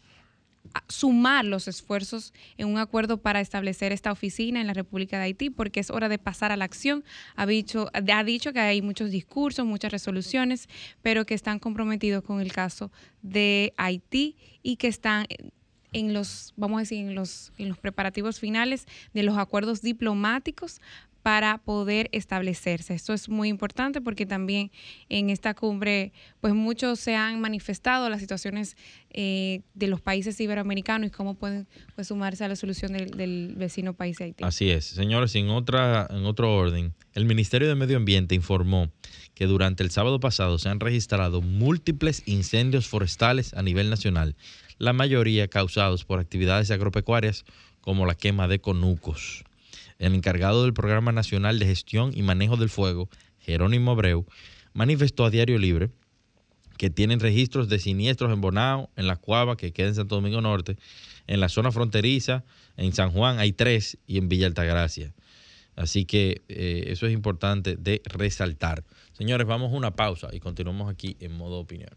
sumar 0.87 1.45
los 1.45 1.67
esfuerzos 1.67 2.33
en 2.57 2.67
un 2.67 2.77
acuerdo 2.77 3.17
para 3.17 3.41
establecer 3.41 3.91
esta 3.91 4.11
oficina 4.11 4.61
en 4.61 4.67
la 4.67 4.73
República 4.73 5.17
de 5.17 5.25
Haití, 5.25 5.49
porque 5.49 5.79
es 5.79 5.89
hora 5.89 6.09
de 6.09 6.17
pasar 6.17 6.51
a 6.51 6.57
la 6.57 6.65
acción. 6.65 7.03
Ha 7.35 7.45
dicho, 7.45 7.89
ha 7.93 8.23
dicho 8.23 8.53
que 8.53 8.59
hay 8.59 8.81
muchos 8.81 9.11
discursos, 9.11 9.65
muchas 9.65 9.91
resoluciones, 9.91 10.69
pero 11.01 11.25
que 11.25 11.33
están 11.33 11.59
comprometidos 11.59 12.23
con 12.23 12.41
el 12.41 12.51
caso 12.51 12.91
de 13.21 13.73
Haití 13.77 14.37
y 14.63 14.77
que 14.77 14.87
están 14.87 15.27
en 15.93 16.13
los, 16.13 16.53
vamos 16.55 16.77
a 16.77 16.81
decir, 16.81 16.99
en 16.99 17.15
los, 17.15 17.51
en 17.57 17.67
los 17.67 17.77
preparativos 17.77 18.39
finales 18.39 18.87
de 19.13 19.23
los 19.23 19.37
acuerdos 19.37 19.81
diplomáticos 19.81 20.79
para 21.21 21.59
poder 21.59 22.09
establecerse. 22.11 22.93
Esto 22.93 23.13
es 23.13 23.29
muy 23.29 23.49
importante 23.49 24.01
porque 24.01 24.25
también 24.25 24.71
en 25.09 25.29
esta 25.29 25.53
cumbre, 25.53 26.13
pues 26.39 26.53
muchos 26.53 26.99
se 26.99 27.15
han 27.15 27.39
manifestado 27.39 28.09
las 28.09 28.19
situaciones 28.21 28.75
eh, 29.11 29.61
de 29.73 29.87
los 29.87 30.01
países 30.01 30.39
iberoamericanos 30.39 31.07
y 31.07 31.11
cómo 31.11 31.35
pueden 31.35 31.67
pues, 31.95 32.07
sumarse 32.07 32.43
a 32.43 32.47
la 32.47 32.55
solución 32.55 32.93
del, 32.93 33.53
vecino 33.55 33.93
país 33.93 34.17
de 34.17 34.25
Haití. 34.25 34.43
Así 34.43 34.69
es, 34.69 34.85
señores, 34.85 35.35
en 35.35 35.49
otra 35.49 36.07
en 36.09 36.25
otro 36.25 36.55
orden, 36.55 36.93
el 37.13 37.25
Ministerio 37.25 37.67
de 37.67 37.75
Medio 37.75 37.97
Ambiente 37.97 38.35
informó 38.35 38.91
que 39.35 39.45
durante 39.45 39.83
el 39.83 39.91
sábado 39.91 40.19
pasado 40.19 40.57
se 40.57 40.69
han 40.69 40.79
registrado 40.79 41.41
múltiples 41.41 42.23
incendios 42.25 42.87
forestales 42.87 43.53
a 43.53 43.61
nivel 43.61 43.89
nacional, 43.89 44.35
la 44.77 44.93
mayoría 44.93 45.47
causados 45.47 46.05
por 46.05 46.19
actividades 46.19 46.71
agropecuarias 46.71 47.45
como 47.81 48.05
la 48.05 48.15
quema 48.15 48.47
de 48.47 48.59
conucos 48.59 49.43
el 50.01 50.15
encargado 50.15 50.63
del 50.63 50.73
Programa 50.73 51.11
Nacional 51.11 51.59
de 51.59 51.67
Gestión 51.67 52.11
y 52.13 52.23
Manejo 52.23 52.57
del 52.57 52.69
Fuego, 52.69 53.07
Jerónimo 53.39 53.91
Abreu, 53.91 54.25
manifestó 54.73 55.25
a 55.25 55.29
Diario 55.29 55.59
Libre 55.59 55.91
que 56.77 56.89
tienen 56.89 57.19
registros 57.19 57.69
de 57.69 57.77
siniestros 57.77 58.33
en 58.33 58.41
Bonao, 58.41 58.89
en 58.95 59.05
La 59.05 59.15
Cuava, 59.15 59.55
que 59.55 59.71
queda 59.71 59.89
en 59.89 59.95
Santo 59.95 60.15
Domingo 60.15 60.41
Norte, 60.41 60.77
en 61.27 61.39
la 61.39 61.47
zona 61.47 61.71
fronteriza, 61.71 62.43
en 62.77 62.93
San 62.93 63.11
Juan 63.11 63.37
hay 63.37 63.53
tres 63.53 63.99
y 64.07 64.17
en 64.17 64.27
Villa 64.27 64.47
Altagracia. 64.47 65.13
Así 65.75 66.05
que 66.05 66.41
eh, 66.49 66.85
eso 66.87 67.05
es 67.05 67.13
importante 67.13 67.75
de 67.75 68.01
resaltar. 68.05 68.83
Señores, 69.13 69.45
vamos 69.45 69.71
a 69.71 69.75
una 69.75 69.95
pausa 69.95 70.29
y 70.33 70.39
continuamos 70.39 70.91
aquí 70.91 71.15
en 71.19 71.37
modo 71.37 71.59
opinión. 71.59 71.91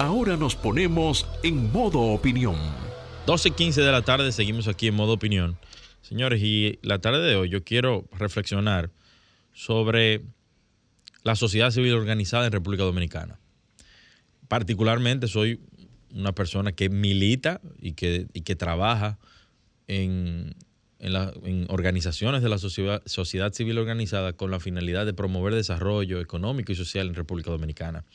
Ahora 0.00 0.38
nos 0.38 0.56
ponemos 0.56 1.26
en 1.42 1.70
modo 1.72 2.00
opinión. 2.00 2.56
12 3.26 3.50
y 3.50 3.52
15 3.52 3.82
de 3.82 3.92
la 3.92 4.00
tarde 4.00 4.32
seguimos 4.32 4.66
aquí 4.66 4.86
en 4.86 4.94
modo 4.94 5.12
opinión. 5.12 5.58
Señores, 6.00 6.40
y 6.42 6.78
la 6.80 7.00
tarde 7.00 7.20
de 7.20 7.36
hoy 7.36 7.50
yo 7.50 7.64
quiero 7.64 8.08
reflexionar 8.12 8.90
sobre 9.52 10.22
la 11.22 11.36
sociedad 11.36 11.70
civil 11.70 11.92
organizada 11.92 12.46
en 12.46 12.52
República 12.52 12.82
Dominicana. 12.82 13.38
Particularmente 14.48 15.28
soy 15.28 15.60
una 16.14 16.32
persona 16.32 16.72
que 16.72 16.88
milita 16.88 17.60
y 17.78 17.92
que, 17.92 18.26
que 18.42 18.56
trabaja 18.56 19.18
en, 19.86 20.54
en, 20.98 21.66
organizaciones 21.68 22.42
de 22.42 22.48
la 22.48 22.56
sociedad, 22.56 23.02
sociedad 23.04 23.52
civil 23.52 23.76
organizada 23.76 24.32
con 24.32 24.50
la 24.50 24.60
finalidad 24.60 25.04
de 25.04 25.12
promover 25.12 25.54
desarrollo 25.54 26.22
económico 26.22 26.72
y 26.72 26.74
social 26.74 27.06
en 27.06 27.14
República 27.14 27.50
Dominicana. 27.50 28.06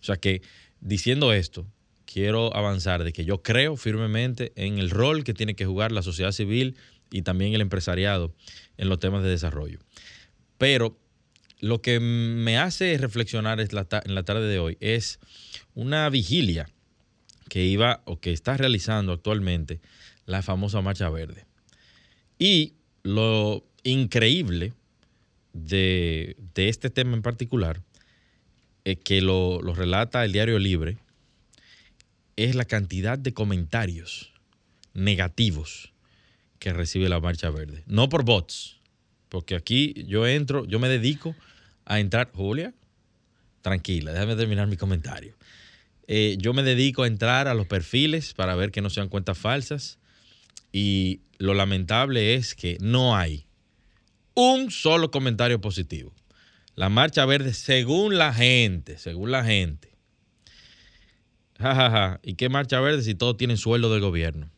O 0.00 0.04
sea 0.04 0.16
que 0.16 0.42
Diciendo 0.80 1.32
esto, 1.32 1.66
quiero 2.04 2.54
avanzar 2.56 3.04
de 3.04 3.12
que 3.12 3.24
yo 3.24 3.42
creo 3.42 3.76
firmemente 3.76 4.52
en 4.56 4.78
el 4.78 4.90
rol 4.90 5.24
que 5.24 5.34
tiene 5.34 5.54
que 5.54 5.66
jugar 5.66 5.92
la 5.92 6.02
sociedad 6.02 6.32
civil 6.32 6.76
y 7.10 7.22
también 7.22 7.54
el 7.54 7.60
empresariado 7.60 8.34
en 8.76 8.88
los 8.88 8.98
temas 8.98 9.22
de 9.22 9.30
desarrollo. 9.30 9.78
Pero 10.56 10.98
lo 11.60 11.82
que 11.82 12.00
me 12.00 12.58
hace 12.58 12.96
reflexionar 12.98 13.60
en 13.60 14.14
la 14.14 14.22
tarde 14.22 14.48
de 14.48 14.58
hoy 14.58 14.76
es 14.80 15.18
una 15.74 16.08
vigilia 16.08 16.68
que 17.48 17.64
iba 17.64 18.02
o 18.04 18.20
que 18.20 18.32
está 18.32 18.56
realizando 18.56 19.12
actualmente 19.12 19.80
la 20.26 20.42
famosa 20.42 20.80
Marcha 20.82 21.08
Verde. 21.08 21.46
Y 22.38 22.74
lo 23.02 23.64
increíble 23.82 24.74
de, 25.52 26.36
este 26.54 26.90
tema 26.90 27.14
en 27.14 27.22
particular, 27.22 27.82
es 28.92 28.98
que 28.98 29.20
lo, 29.20 29.60
lo 29.60 29.74
relata 29.74 30.24
el 30.24 30.32
Diario 30.32 30.58
Libre, 30.58 30.98
es 32.36 32.54
la 32.54 32.64
cantidad 32.64 33.18
de 33.18 33.34
comentarios 33.34 34.32
negativos 34.94 35.92
que 36.58 36.72
recibe 36.72 37.08
la 37.08 37.20
Marcha 37.20 37.50
Verde. 37.50 37.82
No 37.86 38.08
por 38.08 38.24
bots, 38.24 38.78
porque 39.28 39.54
aquí 39.54 39.94
yo 40.06 40.26
entro, 40.26 40.64
yo 40.66 40.78
me 40.78 40.88
dedico 40.88 41.34
a 41.84 42.00
entrar. 42.00 42.30
Julia, 42.32 42.72
tranquila, 43.62 44.12
déjame 44.12 44.36
terminar 44.36 44.68
mi 44.68 44.76
comentario. 44.76 45.34
Eh, 46.06 46.36
yo 46.38 46.54
me 46.54 46.62
dedico 46.62 47.02
a 47.02 47.06
entrar 47.06 47.48
a 47.48 47.54
los 47.54 47.66
perfiles 47.66 48.32
para 48.32 48.54
ver 48.54 48.70
que 48.70 48.80
no 48.80 48.88
sean 48.88 49.08
cuentas 49.08 49.36
falsas 49.36 49.98
y 50.72 51.20
lo 51.38 51.54
lamentable 51.54 52.34
es 52.34 52.54
que 52.54 52.78
no 52.80 53.16
hay 53.16 53.46
un 54.34 54.70
solo 54.70 55.10
comentario 55.10 55.60
positivo. 55.60 56.14
La 56.78 56.88
marcha 56.90 57.26
verde, 57.26 57.54
según 57.54 58.18
la 58.18 58.32
gente, 58.32 58.98
según 58.98 59.32
la 59.32 59.42
gente. 59.42 59.88
Ja, 61.58 62.20
¿Y 62.22 62.34
qué 62.34 62.48
marcha 62.48 62.78
verde 62.78 63.02
si 63.02 63.16
todos 63.16 63.36
tienen 63.36 63.56
sueldo 63.56 63.92
del 63.92 64.00
gobierno? 64.00 64.48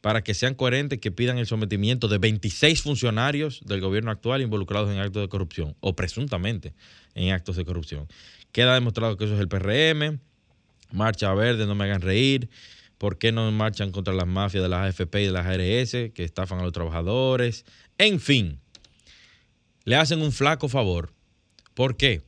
Para 0.00 0.22
que 0.22 0.32
sean 0.32 0.54
coherentes, 0.54 1.00
que 1.00 1.10
pidan 1.10 1.38
el 1.38 1.48
sometimiento 1.48 2.06
de 2.06 2.18
26 2.18 2.82
funcionarios 2.82 3.62
del 3.66 3.80
gobierno 3.80 4.12
actual 4.12 4.42
involucrados 4.42 4.92
en 4.92 5.00
actos 5.00 5.22
de 5.22 5.28
corrupción 5.28 5.74
o 5.80 5.96
presuntamente 5.96 6.72
en 7.16 7.32
actos 7.32 7.56
de 7.56 7.64
corrupción. 7.64 8.06
Queda 8.52 8.74
demostrado 8.74 9.16
que 9.16 9.24
eso 9.24 9.34
es 9.34 9.40
el 9.40 9.48
PRM, 9.48 10.20
Marcha 10.92 11.34
Verde, 11.34 11.66
no 11.66 11.74
me 11.74 11.82
hagan 11.82 12.00
reír. 12.00 12.48
¿Por 12.96 13.18
qué 13.18 13.32
no 13.32 13.50
marchan 13.50 13.90
contra 13.90 14.14
las 14.14 14.28
mafias 14.28 14.62
de 14.62 14.68
las 14.68 14.86
AFP 14.86 15.22
y 15.22 15.26
de 15.26 15.32
las 15.32 15.46
ARS 15.46 16.12
que 16.14 16.22
estafan 16.22 16.60
a 16.60 16.62
los 16.62 16.72
trabajadores? 16.72 17.64
En 17.98 18.20
fin, 18.20 18.60
le 19.82 19.96
hacen 19.96 20.22
un 20.22 20.30
flaco 20.30 20.68
favor. 20.68 21.12
¿Por 21.80 21.96
qué? 21.96 22.20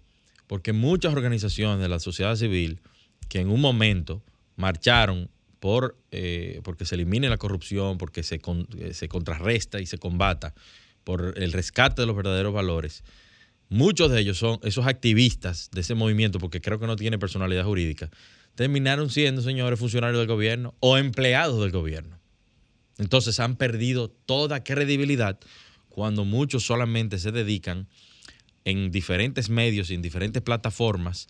Porque 0.47 0.73
muchas 0.73 1.13
organizaciones 1.13 1.79
de 1.79 1.87
la 1.91 2.01
sociedad 2.01 2.37
civil 2.37 2.81
que 3.29 3.39
en 3.39 3.51
un 3.51 3.61
momento 3.61 4.23
marcharon 4.57 5.29
por 5.61 5.99
eh, 6.11 6.63
porque 6.65 6.87
se 6.87 6.95
elimine 6.95 7.29
la 7.29 7.37
corrupción, 7.37 7.99
porque 7.99 8.23
se, 8.23 8.41
eh, 8.79 8.95
se 8.95 9.09
contrarresta 9.09 9.79
y 9.79 9.85
se 9.85 9.99
combata 9.99 10.55
por 11.05 11.35
el 11.37 11.53
rescate 11.53 12.01
de 12.01 12.07
los 12.07 12.17
verdaderos 12.17 12.55
valores, 12.55 13.05
muchos 13.69 14.11
de 14.11 14.21
ellos 14.21 14.39
son 14.39 14.59
esos 14.63 14.87
activistas 14.87 15.69
de 15.71 15.83
ese 15.83 15.95
movimiento, 15.95 16.39
porque 16.39 16.63
creo 16.63 16.81
que 16.81 16.87
no 16.87 16.97
tiene 16.97 17.19
personalidad 17.19 17.67
jurídica, 17.67 18.09
terminaron 18.55 19.11
siendo, 19.11 19.43
señores, 19.43 19.79
funcionarios 19.79 20.19
del 20.19 20.29
gobierno 20.29 20.75
o 20.81 20.97
empleados 20.97 21.61
del 21.61 21.73
gobierno. 21.73 22.19
Entonces 22.97 23.39
han 23.39 23.57
perdido 23.57 24.09
toda 24.09 24.65
credibilidad 24.65 25.39
cuando 25.91 26.25
muchos 26.25 26.65
solamente 26.65 27.19
se 27.19 27.33
dedican 27.33 27.87
en 28.65 28.91
diferentes 28.91 29.51
medios 29.51 29.91
y 29.91 29.95
en 29.95 30.03
diferentes 30.03 30.43
plataformas 30.43 31.29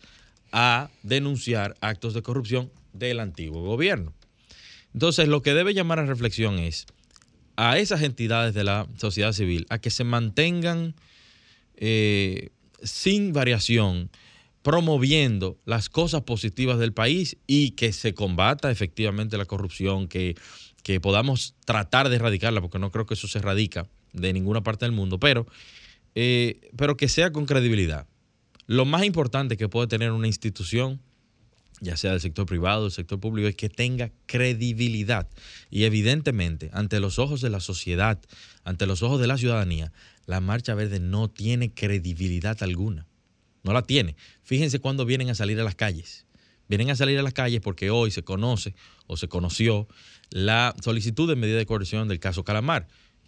a 0.51 0.89
denunciar 1.01 1.75
actos 1.81 2.13
de 2.13 2.21
corrupción 2.21 2.71
del 2.93 3.19
antiguo 3.19 3.63
gobierno. 3.63 4.13
Entonces, 4.93 5.27
lo 5.27 5.41
que 5.41 5.53
debe 5.53 5.73
llamar 5.73 5.99
a 5.99 6.05
reflexión 6.05 6.59
es 6.59 6.85
a 7.55 7.77
esas 7.77 8.01
entidades 8.01 8.53
de 8.53 8.63
la 8.63 8.87
sociedad 8.97 9.33
civil 9.33 9.65
a 9.69 9.79
que 9.79 9.89
se 9.89 10.03
mantengan 10.03 10.95
eh, 11.75 12.49
sin 12.83 13.33
variación 13.33 14.09
promoviendo 14.61 15.59
las 15.65 15.89
cosas 15.89 16.21
positivas 16.21 16.79
del 16.79 16.93
país 16.93 17.37
y 17.47 17.71
que 17.71 17.91
se 17.91 18.13
combata 18.13 18.71
efectivamente 18.71 19.37
la 19.37 19.45
corrupción, 19.45 20.07
que, 20.07 20.35
que 20.83 21.01
podamos 21.01 21.55
tratar 21.65 22.09
de 22.09 22.15
erradicarla, 22.15 22.61
porque 22.61 22.79
no 22.79 22.89
creo 22.89 23.05
que 23.05 23.15
eso 23.15 23.27
se 23.27 23.39
erradica 23.39 23.87
de 24.13 24.31
ninguna 24.31 24.63
parte 24.63 24.85
del 24.85 24.93
mundo, 24.93 25.19
pero, 25.19 25.45
eh, 26.15 26.71
pero 26.75 26.97
que 26.97 27.09
sea 27.09 27.31
con 27.31 27.45
credibilidad. 27.45 28.07
Lo 28.67 28.85
más 28.85 29.03
importante 29.03 29.57
que 29.57 29.67
puede 29.69 29.87
tener 29.87 30.11
una 30.11 30.27
institución, 30.27 31.01
ya 31.81 31.97
sea 31.97 32.11
del 32.11 32.21
sector 32.21 32.45
privado, 32.45 32.83
del 32.83 32.91
sector 32.91 33.19
público, 33.19 33.47
es 33.47 33.55
que 33.55 33.69
tenga 33.69 34.11
credibilidad. 34.25 35.27
Y 35.69 35.83
evidentemente, 35.83 36.69
ante 36.73 36.99
los 36.99 37.19
ojos 37.19 37.41
de 37.41 37.49
la 37.49 37.59
sociedad, 37.59 38.21
ante 38.63 38.85
los 38.85 39.03
ojos 39.03 39.19
de 39.19 39.27
la 39.27 39.37
ciudadanía, 39.37 39.91
la 40.25 40.39
Marcha 40.39 40.75
Verde 40.75 40.99
no 40.99 41.29
tiene 41.29 41.73
credibilidad 41.73 42.61
alguna. 42.63 43.05
No 43.63 43.73
la 43.73 43.81
tiene. 43.81 44.15
Fíjense 44.43 44.79
cuándo 44.79 45.05
vienen 45.05 45.29
a 45.29 45.35
salir 45.35 45.59
a 45.59 45.63
las 45.63 45.75
calles. 45.75 46.25
Vienen 46.69 46.89
a 46.89 46.95
salir 46.95 47.19
a 47.19 47.23
las 47.23 47.33
calles 47.33 47.59
porque 47.61 47.89
hoy 47.89 48.11
se 48.11 48.23
conoce 48.23 48.75
o 49.07 49.17
se 49.17 49.27
conoció 49.27 49.87
la 50.29 50.73
solicitud 50.81 51.27
de 51.27 51.35
medida 51.35 51.57
de 51.57 51.65
coerción 51.65 52.07
del 52.07 52.19
caso 52.19 52.43
Calamar, 52.43 52.87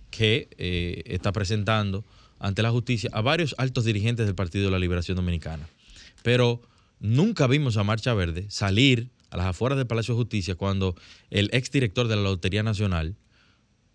que 0.10 0.48
eh, 0.58 1.04
está 1.06 1.32
presentando 1.32 2.06
ante 2.46 2.62
la 2.62 2.70
justicia 2.70 3.10
a 3.12 3.22
varios 3.22 3.56
altos 3.58 3.86
dirigentes 3.86 4.28
del 4.28 4.36
Partido 4.36 4.66
de 4.66 4.72
la 4.72 4.78
Liberación 4.78 5.16
Dominicana. 5.16 5.68
Pero 6.22 6.62
nunca 7.00 7.48
vimos 7.48 7.76
a 7.78 7.84
Marcha 7.84 8.14
Verde 8.14 8.46
salir 8.50 9.10
a 9.32 9.38
las 9.38 9.48
afueras 9.48 9.80
del 9.80 9.88
Palacio 9.88 10.14
de 10.14 10.20
Justicia 10.22 10.54
cuando 10.54 10.96
el 11.32 11.50
exdirector 11.54 12.08
de 12.08 12.16
la 12.16 12.22
Lotería 12.22 12.62
Nacional, 12.62 13.16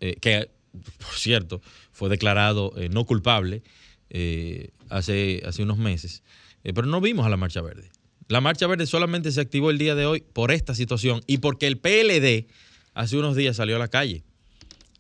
eh, 0.01 0.17
que 0.21 0.51
por 0.73 1.15
cierto 1.15 1.63
fue 1.93 2.09
declarado 2.09 2.73
eh, 2.77 2.89
no 2.89 3.05
culpable, 3.07 3.63
eh, 4.09 4.71
hace, 4.89 5.43
hace 5.47 5.63
unos 5.63 5.79
meses, 5.79 6.25
pero 6.65 6.87
no 6.87 7.01
vimos 7.01 7.27
a 7.27 7.29
la 7.29 7.37
Marcha 7.37 7.63
Verde. 7.63 7.89
La 8.27 8.41
Marcha 8.41 8.67
Verde 8.67 8.87
solamente 8.87 9.31
se 9.31 9.41
activó 9.41 9.71
el 9.71 9.79
día 9.79 9.95
de 9.95 10.07
hoy 10.07 10.25
por 10.33 10.51
esta 10.51 10.75
situación 10.75 11.21
y 11.29 11.39
porque 11.39 11.69
el 11.69 11.79
PLD 11.79 12.49
hace 12.95 13.17
unos 13.17 13.37
días 13.37 13.57
salió 13.57 13.77
a 13.77 13.79
la 13.79 13.89
calle 13.89 14.25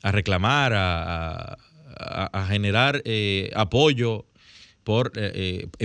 a 0.02 0.12
reclamar, 0.12 0.73
a, 0.73 1.59
generar 2.49 3.02
eh, 3.04 3.50
apoyo 3.54 4.26
por, 4.85 5.12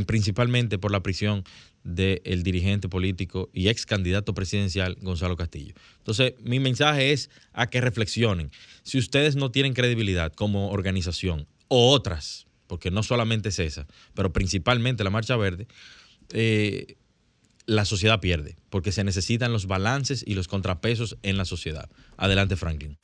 principalmente 0.06 0.78
por 0.78 0.92
la 0.92 1.02
prisión 1.02 1.44
del 1.84 2.44
dirigente 2.44 2.90
político 2.90 3.50
y 3.54 3.68
ex 3.68 3.86
candidato 3.86 4.34
presidencial 4.34 4.98
Gonzalo 5.02 5.36
Castillo. 5.36 5.76
Entonces, 5.98 6.34
mi 6.42 6.60
mensaje 6.60 7.12
es 7.12 7.30
a 7.54 7.68
que 7.68 7.82
reflexionen. 7.82 8.52
Si 8.84 8.98
ustedes 8.98 9.36
no 9.36 9.52
tienen 9.52 9.74
credibilidad 9.74 10.34
como 10.34 10.72
organización 10.72 11.48
o 11.68 11.92
otras 11.92 12.46
porque 12.68 12.92
no 12.92 13.04
solamente 13.04 13.50
es 13.50 13.60
esa, 13.60 13.88
pero 14.14 14.34
principalmente 14.34 15.04
la 15.04 15.10
Marcha 15.10 15.36
Verde, 15.38 15.68
eh, 16.32 16.96
la 17.66 17.86
sociedad 17.86 18.20
pierde, 18.20 18.58
porque 18.70 18.92
se 18.92 19.04
necesitan 19.04 19.52
los 19.52 19.66
balances 19.66 20.24
y 20.26 20.36
los 20.36 20.48
contrapesos 20.48 21.18
en 21.24 21.38
la 21.38 21.46
sociedad. 21.46 21.90
Adelante, 22.18 22.56
Franklin. 22.56 22.98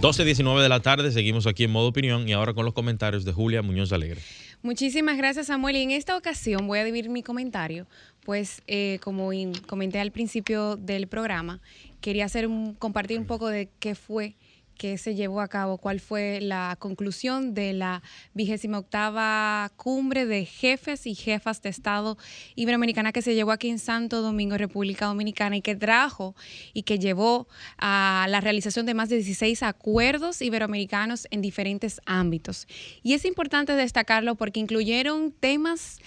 ...12.19 0.00 0.62
de 0.62 0.68
la 0.70 0.80
tarde, 0.80 1.12
seguimos 1.12 1.46
aquí 1.46 1.64
en 1.64 1.72
modo 1.72 1.88
opinión 1.88 2.26
y 2.26 2.32
ahora 2.32 2.54
con 2.54 2.64
los 2.64 2.72
comentarios 2.72 3.26
de 3.26 3.32
Julia 3.32 3.60
Muñoz 3.60 3.92
Alegre. 3.92 4.22
Muchísimas 4.62 5.18
gracias, 5.18 5.48
Samuel. 5.48 5.76
Y 5.76 5.82
en 5.82 5.90
esta 5.90 6.16
ocasión 6.16 6.66
voy 6.66 6.78
a 6.78 6.84
dividir 6.84 7.10
mi 7.10 7.22
comentario 7.22 7.86
pues 8.24 8.62
eh, 8.66 8.98
como 9.02 9.30
comenté 9.66 9.98
al 9.98 10.12
principio 10.12 10.76
del 10.76 11.08
programa, 11.08 11.60
quería 12.00 12.24
hacer 12.24 12.46
un, 12.46 12.74
compartir 12.74 13.18
un 13.18 13.26
poco 13.26 13.48
de 13.48 13.68
qué 13.78 13.94
fue 13.94 14.34
que 14.80 14.96
se 14.96 15.14
llevó 15.14 15.42
a 15.42 15.48
cabo, 15.48 15.76
cuál 15.76 16.00
fue 16.00 16.40
la 16.40 16.74
conclusión 16.78 17.52
de 17.52 17.74
la 17.74 18.02
vigésima 18.32 18.78
octava 18.78 19.70
cumbre 19.76 20.24
de 20.24 20.46
jefes 20.46 21.06
y 21.06 21.14
jefas 21.14 21.60
de 21.60 21.68
Estado 21.68 22.16
Iberoamericana 22.54 23.12
que 23.12 23.20
se 23.20 23.34
llevó 23.34 23.50
aquí 23.50 23.68
en 23.68 23.78
Santo 23.78 24.22
Domingo, 24.22 24.56
República 24.56 25.04
Dominicana, 25.04 25.58
y 25.58 25.60
que 25.60 25.76
trajo 25.76 26.34
y 26.72 26.84
que 26.84 26.98
llevó 26.98 27.46
a 27.76 28.24
la 28.30 28.40
realización 28.40 28.86
de 28.86 28.94
más 28.94 29.10
de 29.10 29.16
16 29.16 29.62
acuerdos 29.64 30.40
iberoamericanos 30.40 31.28
en 31.30 31.42
diferentes 31.42 32.00
ámbitos. 32.06 32.66
Y 33.02 33.12
es 33.12 33.26
importante 33.26 33.74
destacarlo 33.74 34.34
porque 34.36 34.60
incluyeron 34.60 35.30
temas 35.30 35.98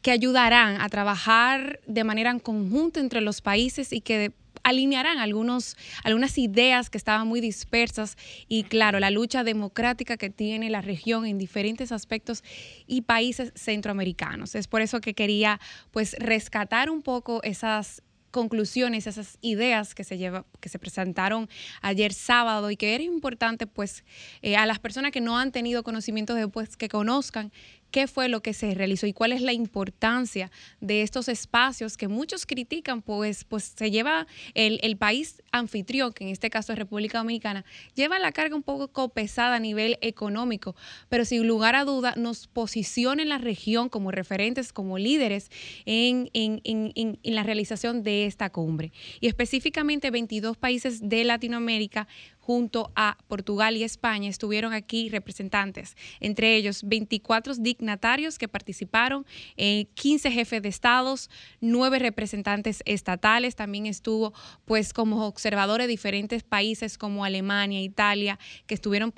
que 0.00 0.10
ayudarán 0.10 0.80
a 0.80 0.88
trabajar 0.88 1.80
de 1.86 2.02
manera 2.02 2.30
en 2.30 2.38
conjunto 2.38 2.98
entre 2.98 3.20
los 3.20 3.42
países 3.42 3.92
y 3.92 4.00
que 4.00 4.32
alinearán 4.66 5.18
algunos, 5.18 5.76
algunas 6.02 6.36
ideas 6.38 6.90
que 6.90 6.98
estaban 6.98 7.28
muy 7.28 7.40
dispersas 7.40 8.16
y 8.48 8.64
claro, 8.64 8.98
la 8.98 9.10
lucha 9.10 9.44
democrática 9.44 10.16
que 10.16 10.28
tiene 10.28 10.70
la 10.70 10.80
región 10.80 11.24
en 11.24 11.38
diferentes 11.38 11.92
aspectos 11.92 12.42
y 12.88 13.02
países 13.02 13.52
centroamericanos. 13.54 14.56
Es 14.56 14.66
por 14.66 14.82
eso 14.82 15.00
que 15.00 15.14
quería 15.14 15.60
pues 15.92 16.16
rescatar 16.18 16.90
un 16.90 17.02
poco 17.02 17.44
esas 17.44 18.02
conclusiones, 18.32 19.06
esas 19.06 19.38
ideas 19.40 19.94
que 19.94 20.04
se, 20.04 20.18
lleva, 20.18 20.44
que 20.60 20.68
se 20.68 20.78
presentaron 20.78 21.48
ayer 21.80 22.12
sábado 22.12 22.70
y 22.70 22.76
que 22.76 22.94
era 22.94 23.02
importante 23.02 23.66
pues 23.66 24.04
eh, 24.42 24.56
a 24.56 24.66
las 24.66 24.78
personas 24.78 25.12
que 25.12 25.22
no 25.22 25.38
han 25.38 25.52
tenido 25.52 25.82
conocimiento 25.82 26.34
después 26.34 26.76
que 26.76 26.88
conozcan 26.88 27.50
qué 27.90 28.06
fue 28.06 28.28
lo 28.28 28.40
que 28.40 28.52
se 28.52 28.74
realizó 28.74 29.06
y 29.06 29.12
cuál 29.12 29.32
es 29.32 29.42
la 29.42 29.52
importancia 29.52 30.50
de 30.80 31.02
estos 31.02 31.28
espacios 31.28 31.96
que 31.96 32.08
muchos 32.08 32.46
critican, 32.46 33.02
pues, 33.02 33.44
pues 33.44 33.74
se 33.76 33.90
lleva 33.90 34.26
el, 34.54 34.78
el, 34.82 34.96
país 34.96 35.42
anfitrión, 35.52 36.12
que 36.12 36.24
en 36.24 36.30
este 36.30 36.50
caso 36.50 36.72
es 36.72 36.78
República 36.78 37.18
Dominicana, 37.18 37.64
lleva 37.94 38.18
la 38.18 38.32
carga 38.32 38.56
un 38.56 38.62
poco 38.62 39.08
pesada 39.10 39.56
a 39.56 39.60
nivel 39.60 39.98
económico, 40.00 40.74
pero 41.08 41.24
sin 41.24 41.46
lugar 41.46 41.74
a 41.74 41.84
duda 41.84 42.14
nos 42.16 42.46
posiciona 42.46 43.22
en 43.22 43.28
la 43.28 43.38
región 43.38 43.88
como 43.88 44.10
referentes, 44.10 44.72
como 44.72 44.98
líderes 44.98 45.50
en, 45.84 46.30
en, 46.32 46.60
en, 46.64 46.92
en 46.94 47.34
la 47.34 47.42
realización 47.42 48.02
de 48.02 48.26
esta 48.26 48.50
cumbre. 48.50 48.92
Y 49.20 49.26
específicamente 49.26 50.10
22 50.10 50.56
países 50.56 51.08
de 51.08 51.24
Latinoamérica 51.24 52.08
junto 52.46 52.92
a 52.94 53.18
Portugal 53.26 53.76
y 53.76 53.82
España 53.82 54.28
estuvieron 54.30 54.72
aquí 54.72 55.08
representantes, 55.08 55.96
entre 56.20 56.54
ellos 56.54 56.84
24 56.84 57.56
dignatarios 57.56 58.38
que 58.38 58.46
participaron, 58.46 59.26
15 59.56 60.30
jefes 60.30 60.62
de 60.62 60.68
estados, 60.68 61.28
9 61.60 61.98
representantes 61.98 62.84
estatales, 62.84 63.56
también 63.56 63.86
estuvo 63.86 64.32
pues 64.64 64.92
como 64.92 65.26
observadores 65.26 65.88
de 65.88 65.90
diferentes 65.90 66.44
países 66.44 66.98
como 66.98 67.24
Alemania, 67.24 67.82
Italia, 67.82 68.38
que 68.68 68.74
estuvieron 68.74 69.12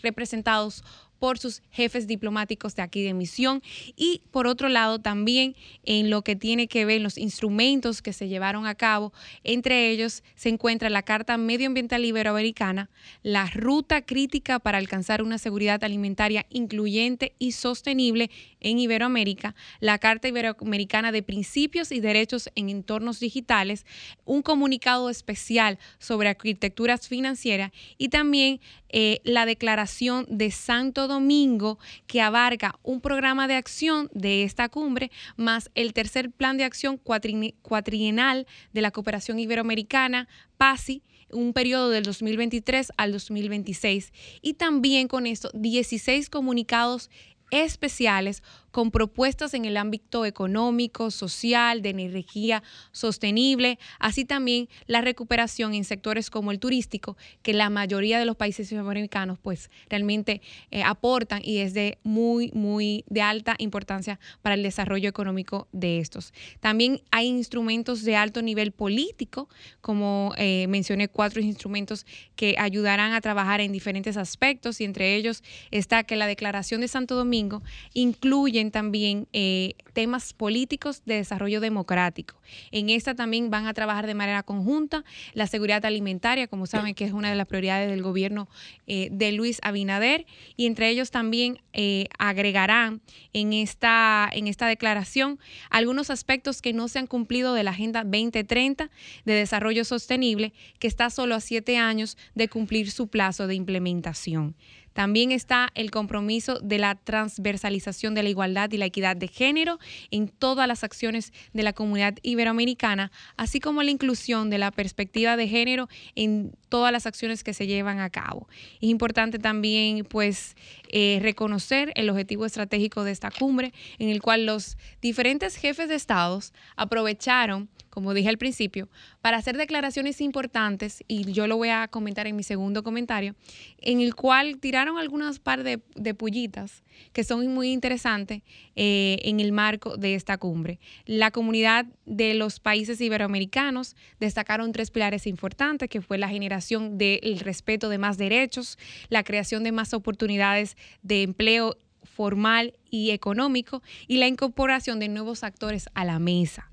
representados 0.00 0.84
por 1.18 1.38
sus 1.38 1.62
jefes 1.70 2.06
diplomáticos 2.06 2.74
de 2.74 2.82
aquí 2.82 3.02
de 3.02 3.14
misión. 3.14 3.62
Y 3.96 4.22
por 4.30 4.46
otro 4.46 4.68
lado 4.68 4.98
también 4.98 5.56
en 5.84 6.10
lo 6.10 6.22
que 6.22 6.36
tiene 6.36 6.68
que 6.68 6.84
ver 6.84 7.00
los 7.00 7.18
instrumentos 7.18 8.02
que 8.02 8.12
se 8.12 8.28
llevaron 8.28 8.66
a 8.66 8.74
cabo, 8.74 9.12
entre 9.42 9.90
ellos 9.90 10.22
se 10.34 10.48
encuentra 10.48 10.90
la 10.90 11.02
Carta 11.02 11.36
Medioambiental 11.36 12.04
Iberoamericana, 12.04 12.90
la 13.22 13.50
Ruta 13.50 14.02
Crítica 14.02 14.58
para 14.58 14.78
alcanzar 14.78 15.22
una 15.22 15.38
seguridad 15.38 15.82
alimentaria 15.84 16.46
incluyente 16.50 17.34
y 17.38 17.52
sostenible 17.52 18.30
en 18.64 18.78
Iberoamérica, 18.78 19.54
la 19.78 19.98
Carta 19.98 20.26
Iberoamericana 20.26 21.12
de 21.12 21.22
Principios 21.22 21.92
y 21.92 22.00
Derechos 22.00 22.50
en 22.56 22.70
Entornos 22.70 23.20
Digitales, 23.20 23.86
un 24.24 24.42
comunicado 24.42 25.10
especial 25.10 25.78
sobre 25.98 26.30
arquitecturas 26.30 27.06
financieras 27.06 27.70
y 27.98 28.08
también 28.08 28.60
eh, 28.88 29.20
la 29.24 29.44
Declaración 29.44 30.26
de 30.28 30.50
Santo 30.50 31.08
Domingo, 31.08 31.78
que 32.06 32.22
abarca 32.22 32.78
un 32.82 33.00
programa 33.00 33.46
de 33.46 33.54
acción 33.54 34.08
de 34.14 34.44
esta 34.44 34.68
cumbre, 34.68 35.10
más 35.36 35.70
el 35.74 35.92
tercer 35.92 36.30
plan 36.30 36.56
de 36.56 36.64
acción 36.64 36.96
cuatrienal 36.96 38.46
de 38.72 38.80
la 38.80 38.90
cooperación 38.90 39.38
iberoamericana, 39.38 40.26
PASI, 40.56 41.02
un 41.34 41.52
periodo 41.52 41.90
del 41.90 42.04
2023 42.04 42.92
al 42.96 43.12
2026. 43.12 44.12
Y 44.40 44.54
también 44.54 45.08
con 45.08 45.26
esto, 45.26 45.50
16 45.54 46.30
comunicados 46.30 47.10
especiales 47.50 48.42
con 48.74 48.90
propuestas 48.90 49.54
en 49.54 49.66
el 49.66 49.76
ámbito 49.76 50.24
económico, 50.24 51.12
social, 51.12 51.80
de 51.80 51.90
energía 51.90 52.60
sostenible, 52.90 53.78
así 54.00 54.24
también 54.24 54.68
la 54.88 55.00
recuperación 55.00 55.74
en 55.74 55.84
sectores 55.84 56.28
como 56.28 56.50
el 56.50 56.58
turístico, 56.58 57.16
que 57.42 57.52
la 57.52 57.70
mayoría 57.70 58.18
de 58.18 58.24
los 58.24 58.34
países 58.34 58.72
americanos 58.72 59.38
pues 59.40 59.70
realmente 59.88 60.42
eh, 60.72 60.82
aportan 60.82 61.40
y 61.44 61.58
es 61.58 61.72
de 61.72 61.98
muy, 62.02 62.50
muy 62.52 63.04
de 63.08 63.22
alta 63.22 63.54
importancia 63.58 64.18
para 64.42 64.56
el 64.56 64.64
desarrollo 64.64 65.08
económico 65.08 65.68
de 65.70 66.00
estos. 66.00 66.34
También 66.58 67.00
hay 67.12 67.28
instrumentos 67.28 68.02
de 68.02 68.16
alto 68.16 68.42
nivel 68.42 68.72
político, 68.72 69.48
como 69.82 70.34
eh, 70.36 70.66
mencioné, 70.66 71.06
cuatro 71.06 71.40
instrumentos 71.40 72.06
que 72.34 72.56
ayudarán 72.58 73.12
a 73.12 73.20
trabajar 73.20 73.60
en 73.60 73.70
diferentes 73.70 74.16
aspectos 74.16 74.80
y 74.80 74.84
entre 74.84 75.14
ellos 75.14 75.44
está 75.70 76.02
que 76.02 76.16
la 76.16 76.26
Declaración 76.26 76.80
de 76.80 76.88
Santo 76.88 77.14
Domingo 77.14 77.62
incluye 77.92 78.63
también 78.70 79.28
eh, 79.32 79.74
temas 79.92 80.32
políticos 80.32 81.02
de 81.04 81.16
desarrollo 81.16 81.60
democrático. 81.60 82.36
En 82.70 82.90
esta 82.90 83.14
también 83.14 83.50
van 83.50 83.66
a 83.66 83.74
trabajar 83.74 84.06
de 84.06 84.14
manera 84.14 84.42
conjunta 84.42 85.04
la 85.32 85.46
seguridad 85.46 85.84
alimentaria, 85.84 86.46
como 86.46 86.66
saben 86.66 86.94
que 86.94 87.04
es 87.04 87.12
una 87.12 87.30
de 87.30 87.36
las 87.36 87.46
prioridades 87.46 87.90
del 87.90 88.02
gobierno 88.02 88.48
eh, 88.86 89.08
de 89.10 89.32
Luis 89.32 89.58
Abinader, 89.62 90.26
y 90.56 90.66
entre 90.66 90.88
ellos 90.88 91.10
también 91.10 91.60
eh, 91.72 92.06
agregarán 92.18 93.00
en 93.32 93.52
esta, 93.52 94.28
en 94.32 94.46
esta 94.46 94.66
declaración 94.66 95.38
algunos 95.70 96.10
aspectos 96.10 96.62
que 96.62 96.72
no 96.72 96.88
se 96.88 96.98
han 96.98 97.06
cumplido 97.06 97.54
de 97.54 97.62
la 97.62 97.70
Agenda 97.70 98.04
2030 98.04 98.90
de 99.24 99.32
Desarrollo 99.32 99.84
Sostenible, 99.84 100.52
que 100.78 100.86
está 100.86 101.10
solo 101.10 101.34
a 101.34 101.40
siete 101.40 101.76
años 101.78 102.16
de 102.34 102.48
cumplir 102.48 102.90
su 102.90 103.08
plazo 103.08 103.46
de 103.46 103.54
implementación. 103.54 104.54
También 104.94 105.32
está 105.32 105.68
el 105.74 105.90
compromiso 105.90 106.58
de 106.60 106.78
la 106.78 106.94
transversalización 106.94 108.14
de 108.14 108.22
la 108.22 108.30
igualdad 108.30 108.72
y 108.72 108.78
la 108.78 108.86
equidad 108.86 109.16
de 109.16 109.28
género 109.28 109.78
en 110.10 110.28
todas 110.28 110.66
las 110.66 110.84
acciones 110.84 111.32
de 111.52 111.62
la 111.62 111.72
comunidad 111.72 112.14
iberoamericana, 112.22 113.12
así 113.36 113.60
como 113.60 113.82
la 113.82 113.90
inclusión 113.90 114.50
de 114.50 114.58
la 114.58 114.70
perspectiva 114.70 115.36
de 115.36 115.48
género 115.48 115.88
en 116.14 116.52
todas 116.68 116.92
las 116.92 117.06
acciones 117.06 117.44
que 117.44 117.54
se 117.54 117.66
llevan 117.66 117.98
a 117.98 118.08
cabo. 118.08 118.48
Es 118.80 118.88
importante 118.88 119.38
también 119.38 120.04
pues 120.04 120.56
eh, 120.88 121.18
reconocer 121.22 121.92
el 121.96 122.08
objetivo 122.08 122.46
estratégico 122.46 123.04
de 123.04 123.12
esta 123.12 123.30
cumbre 123.30 123.72
en 123.98 124.08
el 124.08 124.22
cual 124.22 124.46
los 124.46 124.78
diferentes 125.02 125.56
jefes 125.56 125.88
de 125.88 125.96
estados 125.96 126.52
aprovecharon 126.76 127.68
como 127.94 128.12
dije 128.12 128.28
al 128.28 128.38
principio, 128.38 128.88
para 129.20 129.36
hacer 129.36 129.56
declaraciones 129.56 130.20
importantes, 130.20 131.04
y 131.06 131.30
yo 131.30 131.46
lo 131.46 131.56
voy 131.56 131.68
a 131.68 131.86
comentar 131.86 132.26
en 132.26 132.34
mi 132.34 132.42
segundo 132.42 132.82
comentario, 132.82 133.36
en 133.80 134.00
el 134.00 134.16
cual 134.16 134.58
tiraron 134.58 134.98
algunas 134.98 135.38
par 135.38 135.62
de, 135.62 135.78
pullitas 136.14 136.82
que 137.12 137.22
son 137.22 137.46
muy 137.54 137.70
interesantes 137.70 138.42
eh, 138.74 139.18
en 139.22 139.38
el 139.38 139.52
marco 139.52 139.96
de 139.96 140.16
esta 140.16 140.38
cumbre. 140.38 140.80
La 141.06 141.30
comunidad 141.30 141.86
de 142.04 142.34
los 142.34 142.58
países 142.58 143.00
iberoamericanos 143.00 143.94
destacaron 144.18 144.72
tres 144.72 144.90
pilares 144.90 145.28
importantes, 145.28 145.88
que 145.88 146.00
fue 146.00 146.18
la 146.18 146.28
generación 146.28 146.98
del 146.98 147.38
respeto 147.38 147.88
de 147.90 147.98
más 147.98 148.18
derechos, 148.18 148.76
la 149.08 149.22
creación 149.22 149.62
de 149.62 149.70
más 149.70 149.94
oportunidades 149.94 150.76
de 151.02 151.22
empleo 151.22 151.76
formal 152.02 152.74
y 152.90 153.10
económico 153.10 153.82
y 154.08 154.16
la 154.16 154.26
incorporación 154.26 154.98
de 154.98 155.08
nuevos 155.08 155.44
actores 155.44 155.88
a 155.94 156.04
la 156.04 156.18
mesa. 156.18 156.68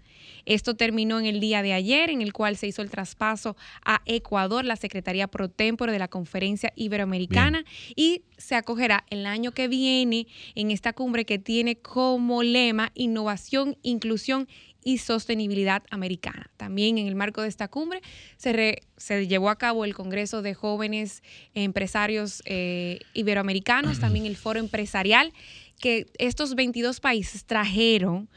Esto 0.45 0.75
terminó 0.75 1.19
en 1.19 1.25
el 1.25 1.39
día 1.39 1.61
de 1.61 1.73
ayer, 1.73 2.09
en 2.09 2.21
el 2.21 2.33
cual 2.33 2.57
se 2.57 2.67
hizo 2.67 2.81
el 2.81 2.89
traspaso 2.89 3.55
a 3.85 4.01
Ecuador, 4.05 4.65
la 4.65 4.75
Secretaría 4.75 5.27
Pro 5.27 5.49
Tempore 5.49 5.91
de 5.91 5.99
la 5.99 6.07
Conferencia 6.07 6.73
Iberoamericana, 6.75 7.65
y 7.95 8.23
se 8.37 8.55
acogerá 8.55 9.05
el 9.09 9.25
año 9.25 9.51
que 9.51 9.67
viene 9.67 10.27
en 10.55 10.71
esta 10.71 10.93
cumbre 10.93 11.25
que 11.25 11.39
tiene 11.39 11.75
como 11.75 12.43
lema 12.43 12.91
innovación, 12.95 13.77
inclusión 13.83 14.47
y 14.83 14.97
sostenibilidad 14.97 15.83
americana. 15.91 16.49
También 16.57 16.97
en 16.97 17.07
el 17.07 17.15
marco 17.15 17.41
de 17.41 17.47
esta 17.47 17.67
cumbre 17.67 18.01
se, 18.37 18.81
se 18.97 19.27
llevó 19.27 19.49
a 19.49 19.57
cabo 19.57 19.85
el 19.85 19.93
Congreso 19.93 20.41
de 20.41 20.53
Jóvenes 20.53 21.23
Empresarios 21.53 22.41
eh, 22.45 22.99
Iberoamericanos, 23.13 23.99
también 23.99 24.25
el 24.25 24.35
Foro 24.35 24.59
Empresarial, 24.59 25.33
que 25.79 26.07
estos 26.17 26.55
22 26.55 26.99
países 26.99 27.45
trajeron 27.45 28.29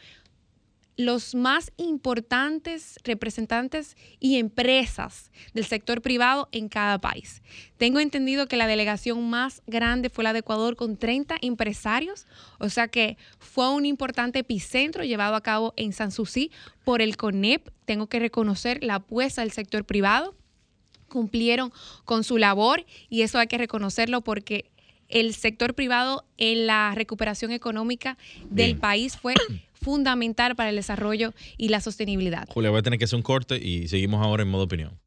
los 0.97 1.35
más 1.35 1.73
importantes 1.77 2.99
representantes 3.05 3.97
y 4.21 4.39
empresas 4.39 5.31
del 5.53 5.65
sector 5.65 6.03
privado 6.03 6.49
en 6.53 6.69
cada 6.69 7.01
país. 7.01 7.43
Tengo 7.79 7.99
entendido 7.99 8.47
que 8.47 8.57
la 8.57 8.67
delegación 8.67 9.29
más 9.29 9.63
grande 9.67 10.11
fue 10.11 10.25
la 10.25 10.33
de 10.33 10.41
Ecuador 10.41 10.77
con 10.77 10.97
30 10.97 11.37
empresarios, 11.43 12.27
o 12.59 12.69
sea 12.69 12.89
que 12.89 13.17
fue 13.39 13.71
un 13.71 13.87
importante 13.87 14.41
epicentro 14.41 15.05
llevado 15.05 15.35
a 15.35 15.43
cabo 15.43 15.75
en 15.77 15.93
Sanssouci 15.93 16.51
por 16.85 17.03
el 17.03 17.17
CONEP. 17.17 17.71
Tengo 17.85 18.07
que 18.07 18.21
reconocer 18.21 18.83
la 18.85 18.97
apuesta 18.97 19.43
del 19.43 19.51
sector 19.51 19.85
privado. 19.85 20.35
Cumplieron 21.09 21.73
con 22.05 22.25
su 22.25 22.39
labor 22.39 22.85
y 23.09 23.23
eso 23.23 23.39
hay 23.39 23.47
que 23.47 23.59
reconocerlo 23.59 24.23
porque 24.23 24.71
el 25.09 25.35
sector 25.35 25.75
privado 25.75 26.25
en 26.39 26.67
la 26.67 26.93
recuperación 26.95 27.53
económica 27.53 28.17
del 28.51 28.77
país 28.77 29.17
fue 29.17 29.35
fundamental 29.85 30.57
para 30.57 30.71
el 30.71 30.77
desarrollo 30.77 31.35
y 31.57 31.69
la 31.69 31.81
sostenibilidad. 31.81 32.49
Julia, 32.49 32.71
voy 32.71 32.81
a 32.81 32.83
tener 32.83 32.99
que 32.99 33.05
hacer 33.05 33.17
un 33.17 33.23
corte 33.23 33.57
y 33.57 33.87
seguimos 33.89 34.25
ahora 34.25 34.43
en 34.43 34.49
modo 34.49 34.65
opinión. 34.65 34.99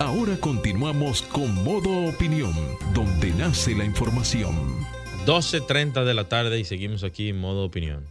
Ahora 0.00 0.34
continuamos 0.40 1.20
con 1.20 1.62
modo 1.62 2.08
opinión, 2.08 2.54
donde 2.94 3.32
nace 3.32 3.74
la 3.74 3.84
información. 3.84 4.54
12.30 5.26 6.04
de 6.04 6.14
la 6.14 6.26
tarde 6.26 6.58
y 6.58 6.64
seguimos 6.64 7.04
aquí 7.04 7.28
en 7.28 7.38
modo 7.38 7.66
opinión. 7.66 8.06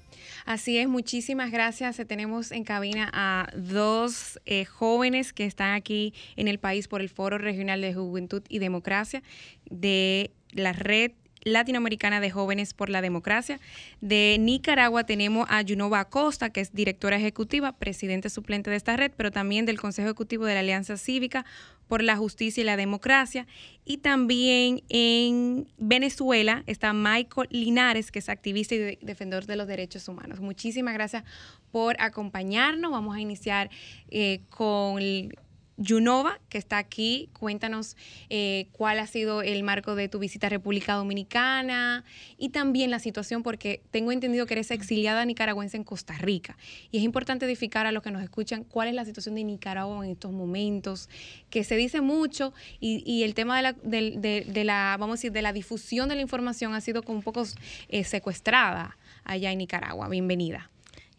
Así 0.45 0.77
es, 0.77 0.87
muchísimas 0.87 1.51
gracias. 1.51 2.01
Tenemos 2.07 2.51
en 2.51 2.63
cabina 2.63 3.09
a 3.13 3.47
dos 3.55 4.39
eh, 4.45 4.65
jóvenes 4.65 5.33
que 5.33 5.45
están 5.45 5.73
aquí 5.73 6.13
en 6.35 6.47
el 6.47 6.59
país 6.59 6.87
por 6.87 7.01
el 7.01 7.09
Foro 7.09 7.37
Regional 7.37 7.81
de 7.81 7.93
Juventud 7.93 8.43
y 8.49 8.59
Democracia 8.59 9.21
de 9.69 10.31
la 10.51 10.73
red 10.73 11.11
Latinoamericana 11.43 12.19
de 12.19 12.31
Jóvenes 12.31 12.73
por 12.73 12.89
la 12.89 13.01
Democracia. 13.01 13.59
De 14.01 14.37
Nicaragua 14.39 15.05
tenemos 15.05 15.47
a 15.49 15.63
Junova 15.65 16.01
Acosta, 16.01 16.49
que 16.49 16.61
es 16.61 16.73
directora 16.73 17.17
ejecutiva, 17.17 17.71
presidente 17.77 18.29
suplente 18.29 18.69
de 18.69 18.75
esta 18.75 18.97
red, 18.97 19.11
pero 19.15 19.31
también 19.31 19.65
del 19.65 19.79
Consejo 19.79 20.07
Ejecutivo 20.07 20.45
de 20.45 20.53
la 20.53 20.59
Alianza 20.59 20.97
Cívica 20.97 21.45
por 21.89 22.03
la 22.03 22.15
Justicia 22.15 22.61
y 22.61 22.63
la 22.63 22.77
Democracia. 22.77 23.47
Y 23.83 23.97
también 23.97 24.83
en 24.89 25.67
Venezuela 25.77 26.63
está 26.67 26.93
Michael 26.93 27.49
Linares, 27.49 28.11
que 28.11 28.19
es 28.19 28.29
activista 28.29 28.75
y 28.75 28.97
defensor 29.01 29.47
de 29.47 29.55
los 29.55 29.67
derechos 29.67 30.07
humanos. 30.07 30.39
Muchísimas 30.39 30.93
gracias 30.93 31.23
por 31.71 31.99
acompañarnos. 31.99 32.91
Vamos 32.91 33.17
a 33.17 33.19
iniciar 33.19 33.69
eh, 34.09 34.41
con... 34.49 35.33
El, 35.79 35.85
Junova, 35.85 36.39
que 36.49 36.57
está 36.57 36.77
aquí. 36.77 37.29
Cuéntanos 37.33 37.95
eh, 38.29 38.67
cuál 38.71 38.99
ha 38.99 39.07
sido 39.07 39.41
el 39.41 39.63
marco 39.63 39.95
de 39.95 40.09
tu 40.09 40.19
visita 40.19 40.47
a 40.47 40.49
República 40.49 40.93
Dominicana 40.93 42.03
y 42.37 42.49
también 42.49 42.91
la 42.91 42.99
situación, 42.99 43.43
porque 43.43 43.81
tengo 43.91 44.11
entendido 44.11 44.45
que 44.45 44.55
eres 44.55 44.71
exiliada 44.71 45.25
nicaragüense 45.25 45.77
en 45.77 45.83
Costa 45.83 46.17
Rica. 46.17 46.57
Y 46.91 46.97
es 46.97 47.03
importante 47.03 47.45
edificar 47.45 47.85
a 47.85 47.91
los 47.91 48.03
que 48.03 48.11
nos 48.11 48.23
escuchan 48.23 48.63
cuál 48.63 48.87
es 48.87 48.93
la 48.93 49.05
situación 49.05 49.35
de 49.35 49.43
Nicaragua 49.43 50.05
en 50.05 50.11
estos 50.11 50.31
momentos, 50.31 51.09
que 51.49 51.63
se 51.63 51.75
dice 51.75 52.01
mucho 52.01 52.53
y, 52.79 53.23
el 53.23 53.33
tema 53.33 53.57
de 53.57 53.63
la, 53.63 53.73
de, 53.73 54.63
la, 54.63 54.95
vamos 54.99 55.15
a 55.15 55.17
decir, 55.17 55.31
de 55.31 55.41
la 55.41 55.53
difusión 55.53 56.09
de 56.09 56.15
la 56.15 56.21
información 56.21 56.73
ha 56.73 56.81
sido 56.81 57.03
como 57.03 57.17
un 57.17 57.23
poco 57.23 57.43
eh, 57.89 58.03
secuestrada 58.03 58.97
allá 59.23 59.51
en 59.51 59.57
Nicaragua. 59.57 60.07
Bienvenida. 60.09 60.69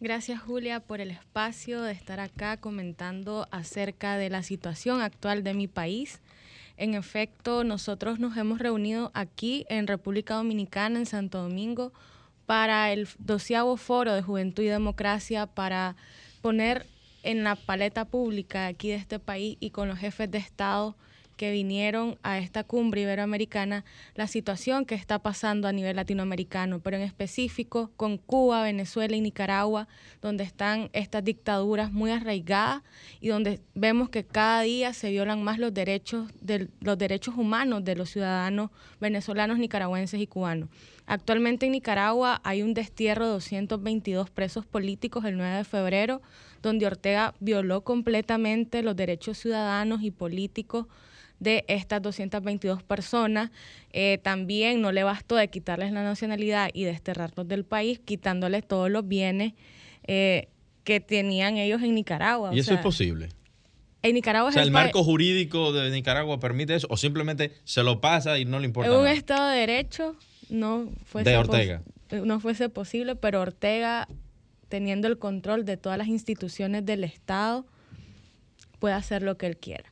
Gracias 0.03 0.41
Julia 0.41 0.79
por 0.79 0.99
el 0.99 1.11
espacio 1.11 1.83
de 1.83 1.91
estar 1.91 2.19
acá 2.19 2.57
comentando 2.57 3.47
acerca 3.51 4.17
de 4.17 4.31
la 4.31 4.41
situación 4.41 4.99
actual 4.99 5.43
de 5.43 5.53
mi 5.53 5.67
país. 5.67 6.21
En 6.75 6.95
efecto, 6.95 7.63
nosotros 7.63 8.17
nos 8.17 8.35
hemos 8.35 8.57
reunido 8.57 9.11
aquí 9.13 9.63
en 9.69 9.85
República 9.85 10.33
Dominicana, 10.33 10.97
en 10.97 11.05
Santo 11.05 11.43
Domingo, 11.43 11.93
para 12.47 12.91
el 12.91 13.07
doceavo 13.19 13.77
foro 13.77 14.15
de 14.15 14.23
Juventud 14.23 14.63
y 14.63 14.69
Democracia, 14.69 15.45
para 15.45 15.95
poner 16.41 16.87
en 17.21 17.43
la 17.43 17.55
paleta 17.55 18.05
pública 18.05 18.65
aquí 18.65 18.89
de 18.89 18.95
este 18.95 19.19
país 19.19 19.57
y 19.59 19.69
con 19.69 19.87
los 19.87 19.99
jefes 19.99 20.31
de 20.31 20.39
Estado 20.39 20.95
que 21.41 21.49
vinieron 21.49 22.19
a 22.21 22.37
esta 22.37 22.63
cumbre 22.63 23.01
iberoamericana 23.01 23.83
la 24.13 24.27
situación 24.27 24.85
que 24.85 24.93
está 24.93 25.17
pasando 25.17 25.67
a 25.67 25.71
nivel 25.71 25.95
latinoamericano, 25.95 26.81
pero 26.81 26.97
en 26.97 27.01
específico 27.01 27.89
con 27.97 28.19
Cuba, 28.19 28.61
Venezuela 28.61 29.15
y 29.15 29.21
Nicaragua, 29.21 29.87
donde 30.21 30.43
están 30.43 30.91
estas 30.93 31.23
dictaduras 31.23 31.91
muy 31.91 32.11
arraigadas 32.11 32.83
y 33.21 33.29
donde 33.29 33.59
vemos 33.73 34.11
que 34.11 34.23
cada 34.23 34.61
día 34.61 34.93
se 34.93 35.09
violan 35.09 35.43
más 35.43 35.57
los 35.57 35.73
derechos, 35.73 36.29
de, 36.41 36.67
los 36.79 36.95
derechos 36.99 37.33
humanos 37.35 37.83
de 37.83 37.95
los 37.95 38.11
ciudadanos 38.11 38.69
venezolanos, 38.99 39.57
nicaragüenses 39.57 40.21
y 40.21 40.27
cubanos. 40.27 40.69
Actualmente 41.07 41.65
en 41.65 41.71
Nicaragua 41.71 42.39
hay 42.43 42.61
un 42.61 42.75
destierro 42.75 43.25
de 43.25 43.31
222 43.31 44.29
presos 44.29 44.67
políticos 44.67 45.25
el 45.25 45.37
9 45.37 45.57
de 45.57 45.63
febrero, 45.63 46.21
donde 46.61 46.85
Ortega 46.85 47.33
violó 47.39 47.81
completamente 47.81 48.83
los 48.83 48.95
derechos 48.95 49.39
ciudadanos 49.39 50.03
y 50.03 50.11
políticos 50.11 50.85
de 51.41 51.65
estas 51.67 52.01
222 52.01 52.83
personas. 52.83 53.49
Eh, 53.91 54.19
también 54.21 54.79
no 54.79 54.91
le 54.93 55.03
bastó 55.03 55.35
de 55.35 55.49
quitarles 55.49 55.91
la 55.91 56.03
nacionalidad 56.03 56.69
y 56.71 56.85
desterrarlos 56.85 57.47
del 57.47 57.65
país, 57.65 57.99
quitándoles 57.99 58.65
todos 58.65 58.89
los 58.89 59.05
bienes 59.07 59.53
eh, 60.07 60.47
que 60.83 60.99
tenían 60.99 61.57
ellos 61.57 61.81
en 61.81 61.95
Nicaragua. 61.95 62.51
¿Y 62.53 62.59
eso 62.59 62.73
es 62.75 62.79
posible? 62.79 63.29
En 64.03 64.13
Nicaragua 64.15 64.49
o 64.49 64.51
sea, 64.51 64.63
el 64.63 64.71
marco 64.71 65.03
jurídico 65.03 65.73
de 65.73 65.89
Nicaragua 65.91 66.39
permite 66.39 66.75
eso 66.75 66.87
o 66.89 66.97
simplemente 66.97 67.53
se 67.65 67.83
lo 67.83 68.01
pasa 68.01 68.39
y 68.39 68.45
no 68.45 68.59
le 68.59 68.65
importa. 68.67 68.89
En 68.89 68.97
un 68.97 69.03
nada? 69.03 69.15
Estado 69.15 69.49
de 69.49 69.57
Derecho 69.57 70.15
no 70.49 70.89
fuese, 71.05 71.29
de 71.29 71.37
Ortega. 71.37 71.81
no 72.23 72.39
fuese 72.39 72.69
posible, 72.69 73.15
pero 73.15 73.41
Ortega, 73.41 74.07
teniendo 74.69 75.07
el 75.07 75.17
control 75.17 75.65
de 75.65 75.77
todas 75.77 75.97
las 75.97 76.07
instituciones 76.07 76.85
del 76.85 77.03
Estado, 77.03 77.65
puede 78.79 78.95
hacer 78.95 79.21
lo 79.21 79.37
que 79.37 79.47
él 79.47 79.57
quiera. 79.57 79.90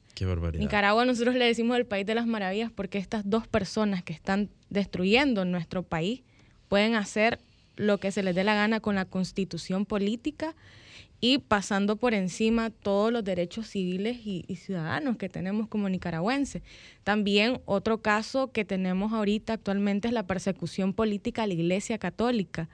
Nicaragua 0.60 1.06
nosotros 1.06 1.36
le 1.36 1.46
decimos 1.46 1.78
el 1.78 1.86
país 1.86 2.06
de 2.06 2.16
las 2.16 2.28
maravillas 2.28 2.72
porque 2.72 2.98
estas 2.98 3.30
dos 3.30 3.48
personas 3.48 4.04
que 4.04 4.14
están 4.14 4.50
destruyendo 4.70 5.46
nuestro 5.46 5.84
país 5.84 6.22
pueden 6.68 6.96
hacer 6.96 7.40
lo 7.76 7.98
que 8.00 8.12
se 8.12 8.24
les 8.24 8.36
dé 8.36 8.44
la 8.44 8.56
gana 8.56 8.80
con 8.80 8.96
la 8.96 9.06
constitución 9.06 9.86
política 9.86 10.56
y 11.22 11.40
pasando 11.40 11.96
por 11.96 12.14
encima 12.14 12.70
todos 12.70 13.12
los 13.12 13.24
derechos 13.24 13.68
civiles 13.68 14.18
y, 14.26 14.46
y, 14.48 14.56
ciudadanos 14.56 15.18
que 15.18 15.28
tenemos 15.28 15.68
como 15.68 15.90
nicaragüenses. 15.90 16.62
También 17.04 17.62
otro 17.66 18.02
caso 18.02 18.52
que 18.52 18.64
tenemos 18.64 19.12
ahorita 19.12 19.54
actualmente 19.54 20.08
es 20.08 20.14
la 20.14 20.28
persecución 20.28 20.94
política 20.94 21.44
a 21.44 21.48
la 21.48 21.54
Iglesia 21.54 21.98
Católica. 21.98 22.70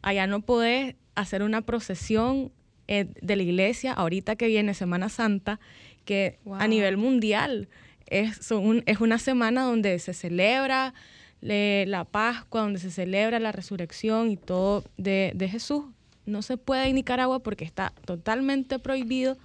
Allá 0.00 0.26
no 0.26 0.40
podés 0.42 0.94
hacer 1.14 1.42
una 1.42 1.62
procesión 1.62 2.52
eh, 2.88 3.06
de 3.20 3.36
la 3.36 3.44
iglesia 3.44 3.92
ahorita 3.92 4.34
que 4.34 4.48
viene 4.48 4.74
Semana 4.74 5.08
Santa 5.08 5.60
que 6.04 6.38
a 6.58 6.68
nivel 6.68 6.96
mundial 6.96 7.68
es, 8.06 8.52
es 8.86 9.00
una 9.00 9.18
semana 9.18 9.64
donde 9.64 9.98
se 9.98 10.14
celebra 10.14 10.94
la 11.40 12.04
Pascua, 12.04 12.62
donde 12.62 12.78
se 12.78 12.90
celebra 12.90 13.40
la 13.40 13.52
resurrección 13.52 14.30
y 14.30 14.36
todo 14.36 14.84
de, 14.96 15.32
de 15.34 15.48
Jesús. 15.48 15.84
No 16.24 16.42
se 16.42 16.56
puede 16.56 16.86
en 16.86 16.94
Nicaragua 16.94 17.40
porque 17.40 17.64
está 17.64 17.92
totalmente 18.04 18.78
prohibido, 18.78 19.36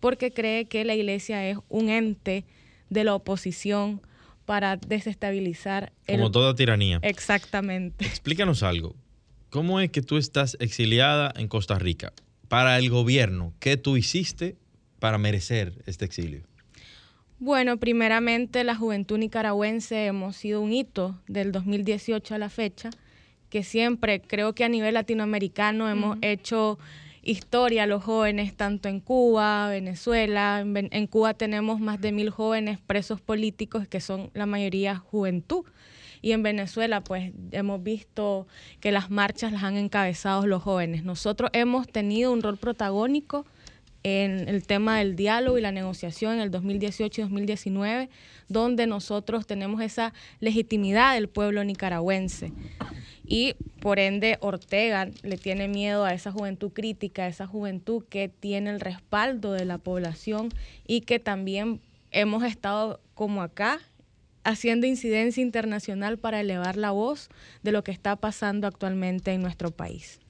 porque 0.00 0.32
cree 0.32 0.64
que 0.64 0.84
la 0.84 0.94
iglesia 0.94 1.46
es 1.48 1.58
un 1.68 1.90
ente 1.90 2.44
de 2.88 3.04
la 3.04 3.14
oposición 3.14 4.00
para 4.46 4.76
desestabilizar. 4.76 5.92
Como 6.06 6.30
toda 6.30 6.54
tiranía. 6.54 7.00
Exactamente. 7.02 8.04
Explícanos 8.04 8.62
algo. 8.62 8.96
¿Cómo 9.50 9.80
es 9.80 9.90
que 9.90 10.00
tú 10.00 10.16
estás 10.16 10.56
exiliada 10.60 11.32
en 11.36 11.48
Costa 11.48 11.78
Rica? 11.78 12.14
Para 12.48 12.78
el 12.78 12.88
gobierno, 12.88 13.52
¿qué 13.60 13.76
tú 13.76 13.96
hiciste 13.96 14.56
para 15.02 15.18
merecer 15.18 15.72
este 15.86 16.04
exilio? 16.04 16.42
Bueno, 17.40 17.76
primeramente 17.76 18.62
la 18.62 18.76
juventud 18.76 19.18
nicaragüense 19.18 20.06
hemos 20.06 20.36
sido 20.36 20.60
un 20.60 20.72
hito 20.72 21.20
del 21.26 21.50
2018 21.50 22.36
a 22.36 22.38
la 22.38 22.48
fecha, 22.48 22.90
que 23.50 23.64
siempre 23.64 24.20
creo 24.20 24.54
que 24.54 24.62
a 24.62 24.68
nivel 24.68 24.94
latinoamericano 24.94 25.90
hemos 25.90 26.18
hecho 26.22 26.78
historia 27.20 27.86
los 27.86 28.04
jóvenes, 28.04 28.54
tanto 28.54 28.88
en 28.88 29.00
Cuba, 29.00 29.68
Venezuela. 29.70 30.60
En, 30.60 30.88
en, 30.92 31.06
Cuba 31.08 31.34
tenemos 31.34 31.80
más 31.80 32.00
de 32.00 32.12
mil 32.12 32.30
jóvenes 32.30 32.78
presos 32.78 33.20
políticos 33.20 33.88
que 33.88 34.00
son 34.00 34.30
la 34.34 34.46
mayoría 34.46 34.98
juventud. 34.98 35.64
Y 36.20 36.30
en 36.30 36.44
Venezuela, 36.44 37.02
pues 37.02 37.32
hemos 37.50 37.82
visto 37.82 38.46
que 38.78 38.92
las 38.92 39.10
marchas 39.10 39.50
las 39.50 39.64
han 39.64 39.76
encabezado 39.76 40.46
los 40.46 40.62
jóvenes. 40.62 41.02
Nosotros 41.02 41.50
hemos 41.54 41.88
tenido 41.88 42.32
un 42.32 42.40
rol 42.40 42.56
protagónico 42.56 43.44
en 44.02 44.48
el 44.48 44.66
tema 44.66 44.98
del 44.98 45.16
diálogo 45.16 45.58
y 45.58 45.60
la 45.60 45.72
negociación 45.72 46.34
en 46.34 46.40
el 46.40 46.50
2018 46.50 47.20
y 47.20 47.24
2019, 47.24 48.08
donde 48.48 48.86
nosotros 48.86 49.46
tenemos 49.46 49.80
esa 49.80 50.12
legitimidad 50.40 51.14
del 51.14 51.28
pueblo 51.28 51.64
nicaragüense. 51.64 52.52
Y 53.24 53.54
por 53.80 53.98
ende 53.98 54.38
Ortega 54.40 55.08
le 55.22 55.38
tiene 55.38 55.68
miedo 55.68 56.04
a 56.04 56.12
esa 56.12 56.32
juventud 56.32 56.72
crítica, 56.72 57.24
a 57.24 57.28
esa 57.28 57.46
juventud 57.46 58.04
que 58.08 58.28
tiene 58.28 58.70
el 58.70 58.80
respaldo 58.80 59.52
de 59.52 59.64
la 59.64 59.78
población 59.78 60.48
y 60.86 61.02
que 61.02 61.18
también 61.18 61.80
hemos 62.10 62.42
estado 62.44 63.00
como 63.14 63.42
acá 63.42 63.80
haciendo 64.44 64.86
incidencia 64.86 65.40
internacional 65.40 66.18
para 66.18 66.40
elevar 66.40 66.76
la 66.76 66.90
voz 66.90 67.28
de 67.62 67.72
lo 67.72 67.84
que 67.84 67.92
está 67.92 68.16
pasando 68.16 68.66
actualmente 68.66 69.32
en 69.32 69.42
nuestro 69.42 69.70
país. 69.70 70.20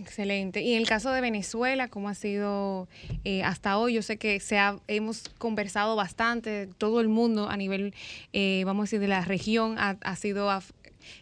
Excelente. 0.00 0.62
Y 0.62 0.74
en 0.74 0.78
el 0.78 0.86
caso 0.86 1.10
de 1.10 1.20
Venezuela, 1.20 1.88
¿cómo 1.88 2.08
ha 2.08 2.14
sido 2.14 2.88
eh, 3.24 3.42
hasta 3.42 3.78
hoy? 3.78 3.94
Yo 3.94 4.02
sé 4.02 4.16
que 4.16 4.38
se 4.38 4.58
hemos 4.86 5.28
conversado 5.38 5.96
bastante, 5.96 6.68
todo 6.78 7.00
el 7.00 7.08
mundo 7.08 7.48
a 7.48 7.56
nivel, 7.56 7.94
eh, 8.32 8.62
vamos 8.64 8.82
a 8.82 8.84
decir, 8.84 9.00
de 9.00 9.08
la 9.08 9.24
región 9.24 9.74
ha, 9.78 10.16
sido, 10.16 10.48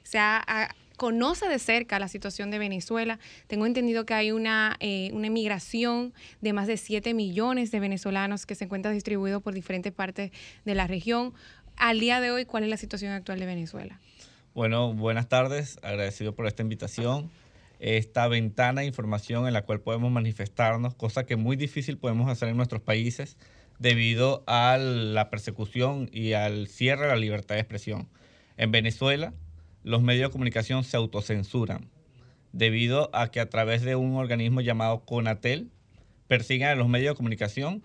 se 0.03 0.19
ha, 0.19 0.75
conoce 0.99 1.49
de 1.49 1.59
cerca 1.59 1.99
la 1.99 2.09
situación 2.09 2.51
de 2.51 2.59
Venezuela. 2.59 3.19
Tengo 3.47 3.65
entendido 3.65 4.05
que 4.05 4.13
hay 4.13 4.31
una, 4.31 4.77
eh, 4.81 5.11
una 5.15 5.29
emigración 5.29 6.13
de 6.43 6.53
más 6.53 6.67
de 6.67 6.77
7 6.77 7.15
millones 7.15 7.71
de 7.71 7.81
venezolanos 7.81 8.45
que 8.45 8.55
se 8.55 8.65
encuentran 8.65 8.93
distribuidos 8.93 9.43
por 9.43 9.55
diferentes 9.55 9.93
partes 9.93 10.33
de 10.67 10.75
la 10.75 10.87
región. 10.87 11.33
Al 11.77 11.99
día 11.99 12.21
de 12.21 12.31
hoy, 12.31 12.45
¿cuál 12.45 12.65
es 12.65 12.69
la 12.69 12.77
situación 12.77 13.13
actual 13.13 13.39
de 13.39 13.47
Venezuela? 13.47 14.01
Bueno, 14.55 14.93
buenas 14.93 15.29
tardes, 15.29 15.79
agradecido 15.83 16.35
por 16.35 16.47
esta 16.47 16.63
invitación 16.63 17.31
esta 17.87 18.27
ventana 18.27 18.81
de 18.81 18.89
información 18.89 19.47
en 19.47 19.53
la 19.53 19.63
cual 19.63 19.81
podemos 19.81 20.11
manifestarnos, 20.11 20.97
cosa 20.97 21.25
que 21.25 21.37
muy 21.37 21.55
difícil 21.55 21.99
podemos 21.99 22.29
hacer 22.29 22.49
en 22.49 22.57
nuestros 22.57 22.83
países 22.83 23.37
debido 23.79 24.43
a 24.49 24.77
la 24.77 25.31
persecución 25.31 26.11
y 26.13 26.33
al 26.33 26.67
cierre 26.67 27.03
de 27.03 27.09
la 27.11 27.17
libertad 27.17 27.55
de 27.55 27.61
expresión. 27.61 28.09
En 28.57 28.73
Venezuela, 28.73 29.35
los 29.85 30.03
medios 30.03 30.31
de 30.31 30.33
comunicación 30.33 30.83
se 30.83 30.97
autocensuran 30.97 31.89
debido 32.53 33.09
a 33.15 33.31
que 33.31 33.39
a 33.39 33.49
través 33.49 33.83
de 33.83 33.95
un 33.95 34.17
organismo 34.17 34.63
llamado 34.63 35.05
CONATEL 35.05 35.71
persigan 36.27 36.71
a 36.71 36.75
los 36.75 36.89
medios 36.89 37.15
de 37.15 37.19
comunicación 37.19 37.85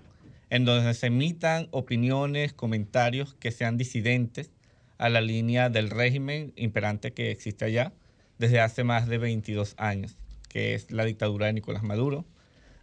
en 0.50 0.66
donde 0.66 0.96
se 0.96 1.08
emitan 1.08 1.68
opiniones, 1.70 2.54
comentarios 2.54 3.36
que 3.36 3.52
sean 3.52 3.78
disidentes 3.78 4.50
a 4.98 5.10
la 5.10 5.22
línea 5.22 5.70
del 5.70 5.92
régimen 5.92 6.54
imperante 6.56 7.14
que 7.14 7.30
existe 7.30 7.66
allá 7.66 7.94
desde 8.42 8.60
hace 8.60 8.84
más 8.84 9.08
de 9.08 9.20
22 9.20 9.76
años, 9.78 10.18
que 10.50 10.74
es 10.74 10.90
la 10.92 11.06
dictadura 11.06 11.46
de 11.46 11.54
Nicolás 11.54 11.84
Maduro, 11.84 12.26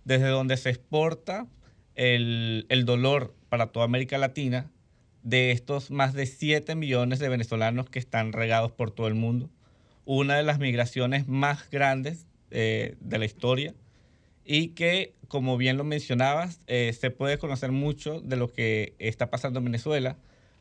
desde 0.04 0.28
donde 0.28 0.56
se 0.56 0.70
exporta 0.70 1.48
el, 1.96 2.64
dolor 2.86 3.34
para 3.48 3.66
toda 3.66 3.84
América 3.84 4.18
Latina 4.18 4.70
de 5.24 5.50
estos 5.50 5.90
más 5.90 6.14
de 6.14 6.26
7 6.26 6.76
millones 6.76 7.18
de 7.18 7.28
venezolanos 7.28 7.90
que 7.90 7.98
están 7.98 8.32
regados 8.32 8.70
por 8.70 8.92
todo 8.92 9.08
el 9.08 9.16
mundo. 9.16 9.50
Una 10.04 10.36
de 10.36 10.44
las 10.44 10.60
migraciones 10.60 11.26
más 11.26 11.68
grandes 11.70 12.28
eh, 12.52 12.94
de 13.00 13.18
la 13.18 13.24
historia 13.24 13.74
y 14.44 14.68
que, 14.68 15.12
como 15.26 15.56
bien 15.56 15.76
lo 15.76 15.82
mencionabas, 15.82 16.60
eh, 16.68 16.96
se 16.98 17.10
puede 17.10 17.36
conocer 17.38 17.72
mucho 17.72 18.20
de 18.20 18.36
lo 18.36 18.52
que 18.52 18.94
está 19.00 19.28
pasando 19.28 19.58
en 19.58 19.64
Venezuela, 19.64 20.16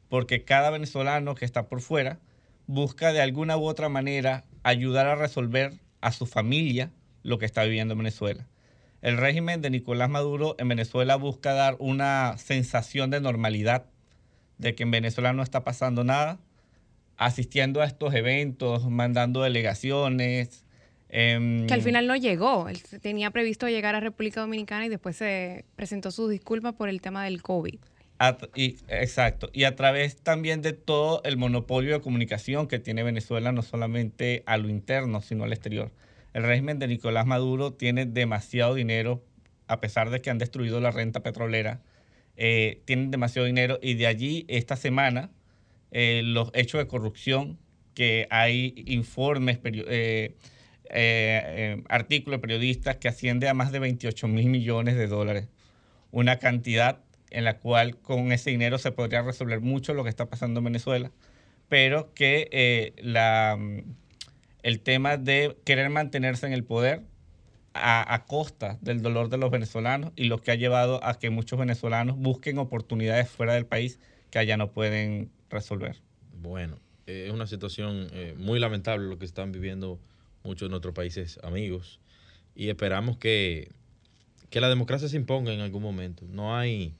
porque 0.09 0.43
cada 0.43 0.71
venezolano 0.71 1.35
que 1.35 1.45
está 1.45 1.67
por 1.67 1.81
fuera 1.81 2.19
busca 2.65 3.13
de 3.13 3.21
alguna 3.21 3.57
u 3.57 3.65
otra 3.65 3.89
manera 3.89 4.43
ayudar 4.69 5.07
a 5.07 5.15
resolver 5.15 5.73
a 6.01 6.11
su 6.11 6.25
familia 6.25 6.91
lo 7.23 7.39
que 7.39 7.45
está 7.45 7.63
viviendo 7.63 7.93
en 7.93 7.99
Venezuela. 7.99 8.47
El 9.01 9.17
régimen 9.17 9.61
de 9.61 9.69
Nicolás 9.69 10.09
Maduro 10.09 10.55
en 10.59 10.67
Venezuela 10.67 11.15
busca 11.15 11.53
dar 11.53 11.75
una 11.79 12.37
sensación 12.37 13.09
de 13.09 13.21
normalidad, 13.21 13.85
de 14.57 14.75
que 14.75 14.83
en 14.83 14.91
Venezuela 14.91 15.33
no 15.33 15.43
está 15.43 15.63
pasando 15.63 16.03
nada, 16.03 16.39
asistiendo 17.15 17.81
a 17.81 17.85
estos 17.85 18.13
eventos, 18.13 18.89
mandando 18.89 19.43
delegaciones, 19.43 20.65
Em, 21.09 21.67
que 21.67 21.73
al 21.73 21.81
final 21.81 22.07
no 22.07 22.15
llegó. 22.15 22.67
Él 22.67 22.81
tenía 23.01 23.31
previsto 23.31 23.67
llegar 23.67 23.95
a 23.95 23.99
República 23.99 24.41
Dominicana 24.41 24.85
y 24.85 24.89
después 24.89 25.15
se 25.15 25.65
presentó 25.75 26.11
su 26.11 26.27
disculpa 26.27 26.73
por 26.73 26.89
el 26.89 27.01
tema 27.01 27.23
del 27.23 27.41
COVID. 27.41 27.79
Y, 28.55 28.77
exacto. 28.87 29.49
Y 29.53 29.65
a 29.65 29.75
través 29.75 30.17
también 30.17 30.61
de 30.61 30.73
todo 30.73 31.21
el 31.23 31.37
monopolio 31.37 31.93
de 31.93 32.01
comunicación 32.01 32.67
que 32.67 32.79
tiene 32.79 33.03
Venezuela, 33.03 33.51
no 33.51 33.61
solamente 33.61 34.43
a 34.45 34.57
lo 34.57 34.69
interno, 34.69 35.21
sino 35.21 35.43
al 35.43 35.53
exterior. 35.53 35.91
El 36.33 36.43
régimen 36.43 36.79
de 36.79 36.87
Nicolás 36.87 37.25
Maduro 37.25 37.73
tiene 37.73 38.05
demasiado 38.05 38.75
dinero, 38.75 39.23
a 39.67 39.79
pesar 39.79 40.09
de 40.09 40.21
que 40.21 40.29
han 40.29 40.37
destruido 40.37 40.79
la 40.79 40.91
renta 40.91 41.21
petrolera, 41.21 41.81
eh, 42.35 42.81
tienen 42.85 43.11
demasiado 43.11 43.45
dinero 43.45 43.79
y 43.81 43.95
de 43.95 44.07
allí 44.07 44.45
esta 44.47 44.75
semana 44.75 45.31
eh, 45.91 46.21
los 46.23 46.51
hechos 46.53 46.79
de 46.79 46.87
corrupción, 46.87 47.57
que 47.93 48.27
hay 48.29 48.83
informes, 48.85 49.59
eh, 49.63 50.35
eh, 50.89 51.83
artículos 51.89 52.39
periodistas 52.39 52.97
que 52.97 53.07
asciende 53.07 53.49
a 53.49 53.53
más 53.53 53.71
de 53.71 53.79
28 53.79 54.27
mil 54.27 54.49
millones 54.49 54.95
de 54.95 55.07
dólares. 55.07 55.47
Una 56.11 56.37
cantidad 56.37 56.99
en 57.31 57.43
la 57.43 57.57
cual 57.59 57.97
con 57.97 58.31
ese 58.31 58.49
dinero 58.49 58.77
se 58.77 58.91
podría 58.91 59.21
resolver 59.21 59.61
mucho 59.61 59.93
lo 59.93 60.03
que 60.03 60.09
está 60.09 60.27
pasando 60.27 60.59
en 60.59 60.65
Venezuela, 60.65 61.11
pero 61.69 62.13
que 62.13 62.49
eh, 62.51 62.93
la, 62.97 63.57
mm, 63.59 63.83
el 64.63 64.79
tema 64.79 65.17
de 65.17 65.57
querer 65.65 65.89
mantenerse 65.89 66.47
en 66.47 66.53
el 66.53 66.63
poder 66.63 67.03
a, 67.73 68.25
costa 68.27 68.79
del 68.81 69.03
dolor 69.03 69.29
de 69.29 69.37
los 69.37 69.51
venezolanos 69.51 70.11
y 70.15 70.23
lo 70.23 70.39
que 70.39 70.49
ha 70.49 70.55
llevado 70.55 70.99
a 71.03 71.19
que 71.19 71.29
muchos 71.29 71.59
venezolanos 71.59 72.17
busquen 72.17 72.57
oportunidades 72.57 73.29
fuera 73.29 73.53
del 73.53 73.67
país 73.67 73.99
que 74.31 74.39
allá 74.39 74.57
no 74.57 74.71
pueden 74.71 75.29
resolver. 75.51 75.97
Bueno, 76.33 76.79
es 77.05 77.31
una 77.31 77.45
situación 77.45 78.09
muy 78.37 78.57
lamentable 78.59 79.07
lo 79.07 79.19
que 79.19 79.25
están 79.25 79.51
viviendo 79.51 79.99
muchos 80.43 80.67
de 80.67 80.71
nuestros 80.71 80.95
países 80.95 81.39
amigos, 81.43 81.99
y 82.57 82.69
esperamos 82.69 83.17
que, 83.17 83.69
que 84.49 84.59
la 84.59 84.67
democracia 84.67 85.07
se 85.07 85.15
imponga 85.15 85.53
en 85.53 85.59
algún 85.59 85.83
momento. 85.83 86.25
No 86.27 86.57
hay 86.57 86.95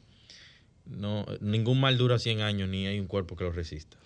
no, 0.89 1.26
ningún 1.41 1.80
mal 1.80 1.97
dura 1.97 2.19
100 2.19 2.41
años 2.41 2.69
ni 2.69 2.88
hay 2.88 3.00
un 3.00 3.08
cuerpo 3.08 3.36
que 3.36 3.43
lo 3.43 3.52
resista. 3.52 3.97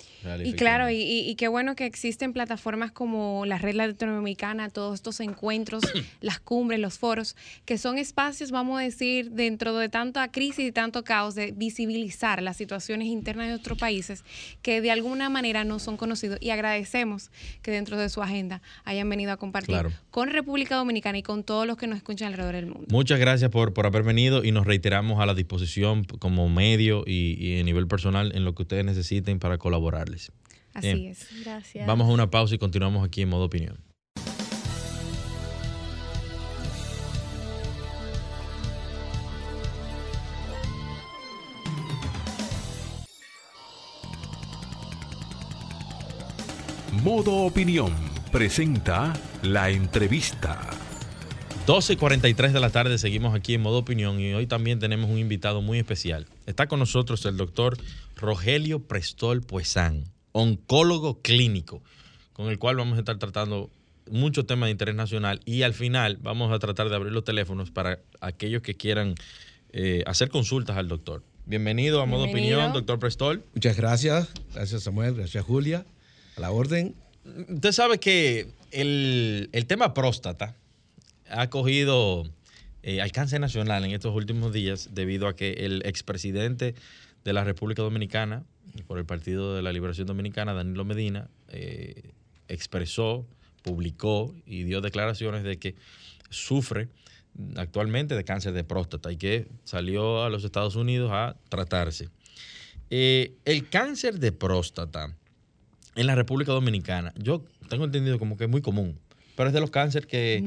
Y 0.43 0.53
claro, 0.53 0.89
y, 0.89 1.33
qué 1.35 1.47
bueno 1.47 1.75
que 1.75 1.85
existen 1.85 2.33
plataformas 2.33 2.91
como 2.91 3.43
la 3.45 3.57
Red 3.57 3.75
Latinoamericana, 3.75 4.69
todos 4.69 4.95
estos 4.95 5.19
encuentros, 5.19 5.83
las 6.21 6.39
cumbres, 6.39 6.79
los 6.79 6.97
foros, 6.97 7.35
que 7.65 7.77
son 7.77 7.97
espacios, 7.97 8.51
vamos 8.51 8.79
a 8.79 8.83
decir, 8.83 9.31
dentro 9.31 9.75
de 9.77 9.89
tanta 9.89 10.31
crisis 10.31 10.67
y 10.67 10.71
tanto 10.71 11.03
caos, 11.03 11.35
de 11.35 11.51
visibilizar 11.51 12.41
las 12.43 12.57
situaciones 12.57 13.07
internas 13.07 13.47
de 13.47 13.55
otros 13.55 13.77
países 13.77 14.23
que 14.61 14.81
de 14.81 14.91
alguna 14.91 15.29
manera 15.29 15.63
no 15.63 15.79
son 15.79 15.97
conocidos. 15.97 16.37
Y 16.41 16.51
agradecemos 16.51 17.31
que 17.61 17.71
dentro 17.71 17.97
de 17.97 18.09
su 18.09 18.21
agenda 18.21 18.61
hayan 18.83 19.09
venido 19.09 19.31
a 19.31 19.37
compartir 19.37 19.75
con 20.11 20.29
República 20.29 20.75
Dominicana 20.75 21.17
y 21.17 21.23
con 21.23 21.43
todos 21.43 21.65
los 21.65 21.77
que 21.77 21.87
nos 21.87 21.97
escuchan 21.97 22.27
alrededor 22.27 22.55
del 22.55 22.67
mundo. 22.67 22.85
Muchas 22.89 23.19
gracias 23.19 23.49
por, 23.49 23.73
por 23.73 23.85
haber 23.85 24.03
venido 24.03 24.43
y 24.43 24.51
nos 24.51 24.65
reiteramos 24.65 25.19
a 25.19 25.25
la 25.25 25.33
disposición 25.33 26.03
como 26.19 26.49
medio 26.49 26.70
y, 26.79 27.35
y 27.39 27.59
a 27.59 27.63
nivel 27.63 27.87
personal 27.87 28.31
en 28.35 28.45
lo 28.45 28.55
que 28.55 28.63
ustedes 28.63 28.85
necesiten 28.85 29.39
para 29.39 29.57
colaborar. 29.57 30.09
Así 30.73 31.07
es. 31.07 31.27
Gracias. 31.43 31.85
Vamos 31.85 32.07
a 32.07 32.11
una 32.11 32.29
pausa 32.29 32.55
y 32.55 32.57
continuamos 32.57 33.05
aquí 33.05 33.21
en 33.21 33.29
modo 33.29 33.45
opinión. 33.45 33.77
Modo 47.03 47.45
Opinión 47.45 47.95
presenta 48.31 49.13
la 49.41 49.71
entrevista. 49.71 50.80
12.43 51.67 52.53
de 52.53 52.59
la 52.59 52.71
tarde 52.71 52.97
seguimos 52.97 53.35
aquí 53.35 53.53
en 53.53 53.61
Modo 53.61 53.77
Opinión 53.77 54.19
y 54.19 54.33
hoy 54.33 54.47
también 54.47 54.79
tenemos 54.79 55.11
un 55.11 55.19
invitado 55.19 55.61
muy 55.61 55.77
especial. 55.77 56.25
Está 56.47 56.65
con 56.67 56.79
nosotros 56.79 57.23
el 57.25 57.37
doctor 57.37 57.77
Rogelio 58.15 58.79
Prestol 58.79 59.41
Puesán, 59.41 60.05
oncólogo 60.31 61.21
clínico, 61.21 61.83
con 62.33 62.47
el 62.47 62.57
cual 62.57 62.77
vamos 62.77 62.97
a 62.97 63.01
estar 63.01 63.19
tratando 63.19 63.69
muchos 64.09 64.47
temas 64.47 64.67
de 64.67 64.71
interés 64.71 64.95
nacional 64.95 65.39
y 65.45 65.61
al 65.61 65.75
final 65.75 66.17
vamos 66.19 66.51
a 66.51 66.57
tratar 66.57 66.89
de 66.89 66.95
abrir 66.95 67.13
los 67.13 67.23
teléfonos 67.23 67.69
para 67.69 67.99
aquellos 68.21 68.63
que 68.63 68.73
quieran 68.73 69.13
eh, 69.71 70.03
hacer 70.07 70.29
consultas 70.29 70.77
al 70.77 70.87
doctor. 70.87 71.21
Bienvenido 71.45 72.01
a 72.01 72.07
Modo 72.07 72.25
Opinión, 72.25 72.73
doctor 72.73 72.97
Prestol. 72.97 73.45
Muchas 73.53 73.77
gracias. 73.77 74.29
Gracias 74.55 74.81
Samuel, 74.81 75.13
gracias 75.13 75.45
Julia. 75.45 75.85
A 76.37 76.41
la 76.41 76.49
orden. 76.49 76.95
Usted 77.49 77.71
sabe 77.71 77.99
que 77.99 78.47
el, 78.71 79.49
el 79.51 79.67
tema 79.67 79.93
próstata 79.93 80.55
ha 81.31 81.49
cogido 81.49 82.25
eh, 82.83 83.01
alcance 83.01 83.39
nacional 83.39 83.85
en 83.85 83.91
estos 83.91 84.15
últimos 84.15 84.53
días 84.53 84.89
debido 84.93 85.27
a 85.27 85.35
que 85.35 85.53
el 85.65 85.83
expresidente 85.85 86.75
de 87.23 87.33
la 87.33 87.43
República 87.43 87.81
Dominicana, 87.81 88.43
por 88.87 88.97
el 88.97 89.05
Partido 89.05 89.55
de 89.55 89.61
la 89.61 89.71
Liberación 89.71 90.07
Dominicana, 90.07 90.53
Danilo 90.53 90.85
Medina, 90.85 91.29
eh, 91.49 92.11
expresó, 92.47 93.25
publicó 93.61 94.33
y 94.45 94.63
dio 94.63 94.81
declaraciones 94.81 95.43
de 95.43 95.57
que 95.57 95.75
sufre 96.29 96.89
actualmente 97.55 98.15
de 98.15 98.23
cáncer 98.23 98.53
de 98.53 98.63
próstata 98.63 99.11
y 99.11 99.17
que 99.17 99.47
salió 99.63 100.23
a 100.23 100.29
los 100.29 100.43
Estados 100.43 100.75
Unidos 100.75 101.11
a 101.13 101.35
tratarse. 101.49 102.09
Eh, 102.89 103.33
el 103.45 103.69
cáncer 103.69 104.19
de 104.19 104.31
próstata 104.31 105.15
en 105.95 106.07
la 106.07 106.15
República 106.15 106.51
Dominicana, 106.51 107.13
yo 107.17 107.43
tengo 107.69 107.85
entendido 107.85 108.19
como 108.19 108.37
que 108.37 108.45
es 108.45 108.49
muy 108.49 108.61
común 108.61 108.99
pero 109.35 109.49
es 109.49 109.53
de 109.53 109.59
los 109.59 109.71
cánceres 109.71 110.07
que, 110.07 110.43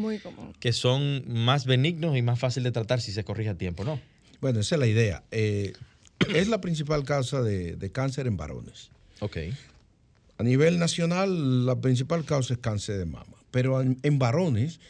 que 0.61 0.73
son 0.73 1.25
más 1.27 1.67
benignos 1.67 2.17
y 2.17 2.23
más 2.23 2.39
fáciles 2.39 2.65
de 2.65 2.73
tratar 2.73 3.01
si 3.01 3.13
se 3.13 3.25
corrige 3.25 3.51
a 3.51 3.55
tiempo, 3.57 3.85
¿no? 3.85 4.01
Bueno, 4.41 4.61
esa 4.61 4.75
es 4.75 4.79
la 4.79 4.87
idea. 4.87 5.23
Eh, 5.31 5.73
es 6.35 6.49
la 6.49 6.61
principal 6.61 7.05
causa 7.05 7.43
de, 7.43 7.91
cáncer 7.93 8.27
en 8.27 8.37
varones. 8.37 8.91
Ok. 9.21 9.39
A 10.39 10.43
nivel 10.43 10.79
nacional, 10.79 11.67
la 11.67 11.81
principal 11.81 12.25
causa 12.25 12.55
es 12.55 12.61
cáncer 12.61 12.99
de 12.99 13.07
mama, 13.07 13.37
pero 13.51 13.81
en, 13.81 14.19
varones, 14.19 14.81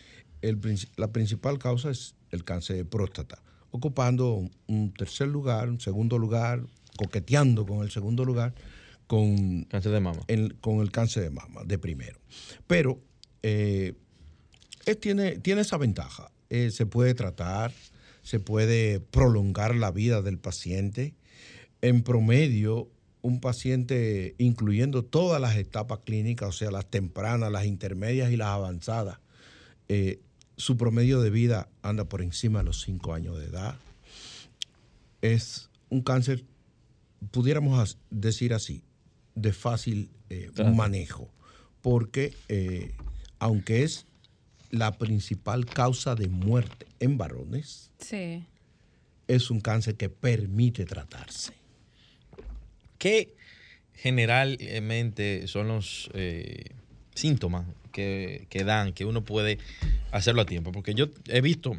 la 0.96 1.12
principal 1.12 1.58
causa 1.58 1.90
es 1.90 2.14
el 2.30 2.44
cáncer 2.44 2.76
de 2.76 2.84
próstata, 2.84 3.42
ocupando 3.70 4.48
un 4.66 4.92
tercer 4.94 5.28
lugar, 5.28 5.68
un 5.68 5.80
segundo 5.80 6.18
lugar, 6.18 6.62
coqueteando 6.96 7.66
con 7.66 7.82
el 7.82 7.90
segundo 7.90 8.24
lugar, 8.24 8.54
con, 9.06 9.64
cáncer 9.64 9.92
de 9.92 10.00
mama. 10.00 10.20
con 10.60 10.80
el 10.80 10.90
cáncer 10.90 11.24
de 11.24 11.30
mama, 11.30 11.62
de 11.64 11.78
primero. 11.78 12.18
Pero 12.66 12.98
eh, 13.46 13.94
tiene, 15.00 15.38
tiene 15.38 15.60
esa 15.60 15.76
ventaja. 15.76 16.30
Eh, 16.48 16.70
se 16.70 16.86
puede 16.86 17.12
tratar, 17.12 17.72
se 18.22 18.40
puede 18.40 19.00
prolongar 19.00 19.74
la 19.76 19.90
vida 19.90 20.22
del 20.22 20.38
paciente. 20.38 21.14
En 21.82 22.02
promedio, 22.02 22.88
un 23.20 23.40
paciente, 23.40 24.34
incluyendo 24.38 25.04
todas 25.04 25.42
las 25.42 25.56
etapas 25.56 26.00
clínicas, 26.06 26.48
o 26.48 26.52
sea, 26.52 26.70
las 26.70 26.86
tempranas, 26.90 27.52
las 27.52 27.66
intermedias 27.66 28.32
y 28.32 28.36
las 28.38 28.48
avanzadas, 28.48 29.18
eh, 29.88 30.20
su 30.56 30.78
promedio 30.78 31.20
de 31.20 31.28
vida 31.28 31.68
anda 31.82 32.06
por 32.06 32.22
encima 32.22 32.60
de 32.60 32.64
los 32.64 32.80
5 32.80 33.12
años 33.12 33.38
de 33.38 33.44
edad. 33.44 33.76
Es 35.20 35.68
un 35.90 36.00
cáncer, 36.00 36.44
pudiéramos 37.30 37.98
decir 38.08 38.54
así, 38.54 38.82
de 39.34 39.52
fácil 39.52 40.10
manejo, 40.74 41.28
porque 41.82 42.34
aunque 43.44 43.82
es 43.82 44.06
la 44.70 44.96
principal 44.96 45.66
causa 45.66 46.14
de 46.14 46.28
muerte 46.28 46.86
en 46.98 47.18
varones 47.18 47.90
Sí. 47.98 48.42
es 49.28 49.50
un 49.50 49.60
cáncer 49.60 49.96
que 49.96 50.08
permite 50.08 50.86
tratarse. 50.86 51.52
¿Qué 52.96 53.34
generalmente 53.92 55.46
son 55.46 55.68
los 55.68 56.10
eh, 56.14 56.70
síntomas 57.14 57.66
que, 57.92 58.46
que 58.48 58.64
dan 58.64 58.94
que 58.94 59.04
uno 59.04 59.22
puede 59.26 59.58
hacerlo 60.10 60.40
a 60.40 60.46
tiempo? 60.46 60.72
Porque 60.72 60.94
yo 60.94 61.08
he 61.28 61.42
visto 61.42 61.76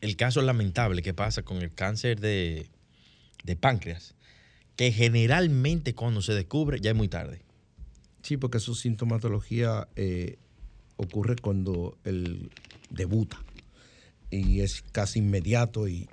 el 0.00 0.14
caso 0.16 0.42
lamentable 0.42 1.02
que 1.02 1.12
pasa 1.12 1.42
con 1.42 1.56
el 1.58 1.74
cáncer 1.74 2.20
de, 2.20 2.68
de 3.42 3.56
páncreas, 3.56 4.14
que 4.76 4.92
generalmente 4.92 5.92
cuando 5.96 6.22
se 6.22 6.34
descubre 6.34 6.78
ya 6.80 6.90
es 6.90 6.96
muy 6.96 7.08
tarde. 7.08 7.40
Sí, 8.22 8.36
porque 8.36 8.60
su 8.60 8.76
sintomatología 8.76 9.88
eh, 9.96 10.38
ocurre 10.96 11.36
cuando 11.36 11.96
él 12.04 12.50
debuta 12.90 13.42
y 14.30 14.60
es 14.60 14.82
casi 14.92 15.18
inmediato 15.20 15.88
y, 15.88 16.08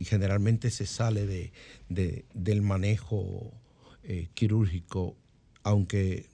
generalmente 0.00 0.70
se 0.70 0.86
sale 0.86 1.26
de, 1.26 1.50
de- 1.88 2.24
del 2.32 2.62
manejo 2.62 3.52
eh, 4.04 4.28
quirúrgico, 4.34 5.16
aunque 5.64 6.26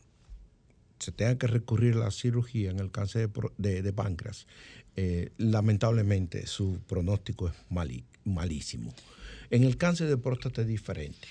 se 0.98 1.12
tenga 1.12 1.38
que 1.38 1.46
recurrir 1.46 1.94
a 1.94 1.98
la 2.00 2.10
cirugía 2.10 2.70
en 2.70 2.78
el 2.78 2.90
cáncer 2.90 3.30
de, 3.56 3.80
de- 3.82 3.92
páncreas, 3.94 4.46
eh, 4.96 5.30
lamentablemente 5.38 6.46
su 6.46 6.78
pronóstico 6.86 7.48
es 7.48 7.54
malísimo. 8.24 8.92
En 9.50 9.64
el 9.64 9.78
cáncer 9.78 10.08
de 10.08 10.18
próstata 10.18 10.60
es 10.60 10.68
diferente. 10.68 11.26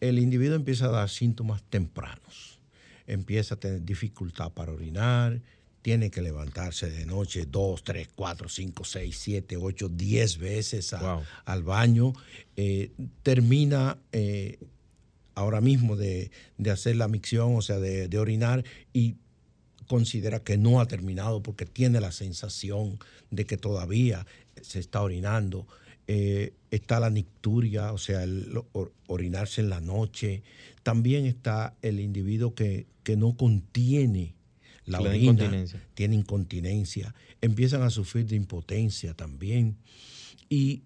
El 0.00 0.18
individuo 0.18 0.56
empieza 0.56 0.86
a 0.86 0.90
dar 0.90 1.10
síntomas 1.10 1.62
tempranos. 1.68 2.58
Empieza 3.06 3.56
a 3.56 3.60
tener 3.60 3.84
dificultad 3.84 4.52
para 4.52 4.72
orinar, 4.72 5.40
tiene 5.88 6.10
que 6.10 6.20
levantarse 6.20 6.90
de 6.90 7.06
noche 7.06 7.46
dos, 7.46 7.82
tres, 7.82 8.08
cuatro, 8.14 8.50
cinco, 8.50 8.84
seis, 8.84 9.16
siete, 9.18 9.56
ocho, 9.56 9.88
diez 9.88 10.36
veces 10.36 10.92
a- 10.92 11.00
Wow. 11.14 11.22
al 11.46 11.62
baño. 11.62 12.12
Eh, 12.56 12.90
termina 13.22 13.96
eh, 14.12 14.58
ahora 15.34 15.62
mismo 15.62 15.96
de, 15.96 16.30
de 16.58 16.70
hacer 16.70 16.96
la 16.96 17.08
micción, 17.08 17.56
o 17.56 17.62
sea, 17.62 17.78
de, 17.78 18.06
de 18.06 18.18
orinar, 18.18 18.64
y 18.92 19.14
considera 19.86 20.40
que 20.40 20.58
no 20.58 20.78
ha 20.82 20.86
terminado 20.88 21.42
porque 21.42 21.64
tiene 21.64 22.02
la 22.02 22.12
sensación 22.12 22.98
de 23.30 23.46
que 23.46 23.56
todavía 23.56 24.26
se 24.60 24.80
está 24.80 25.00
orinando. 25.00 25.66
Eh, 26.06 26.52
está 26.70 27.00
la 27.00 27.08
nicturia, 27.08 27.94
o 27.94 27.98
sea, 27.98 28.24
el 28.24 28.60
or- 28.72 28.92
orinarse 29.06 29.62
en 29.62 29.70
la 29.70 29.80
noche. 29.80 30.42
También 30.82 31.24
está 31.24 31.78
el 31.80 31.98
individuo 31.98 32.54
que, 32.54 32.84
que 33.04 33.16
no 33.16 33.38
contiene 33.38 34.34
la 34.88 35.00
orina, 35.00 35.16
incontinencia. 35.16 35.82
tiene 35.94 36.16
incontinencia. 36.16 37.14
Empiezan 37.40 37.82
a 37.82 37.90
sufrir 37.90 38.26
de 38.26 38.36
impotencia 38.36 39.14
también. 39.14 39.76
Y 40.48 40.82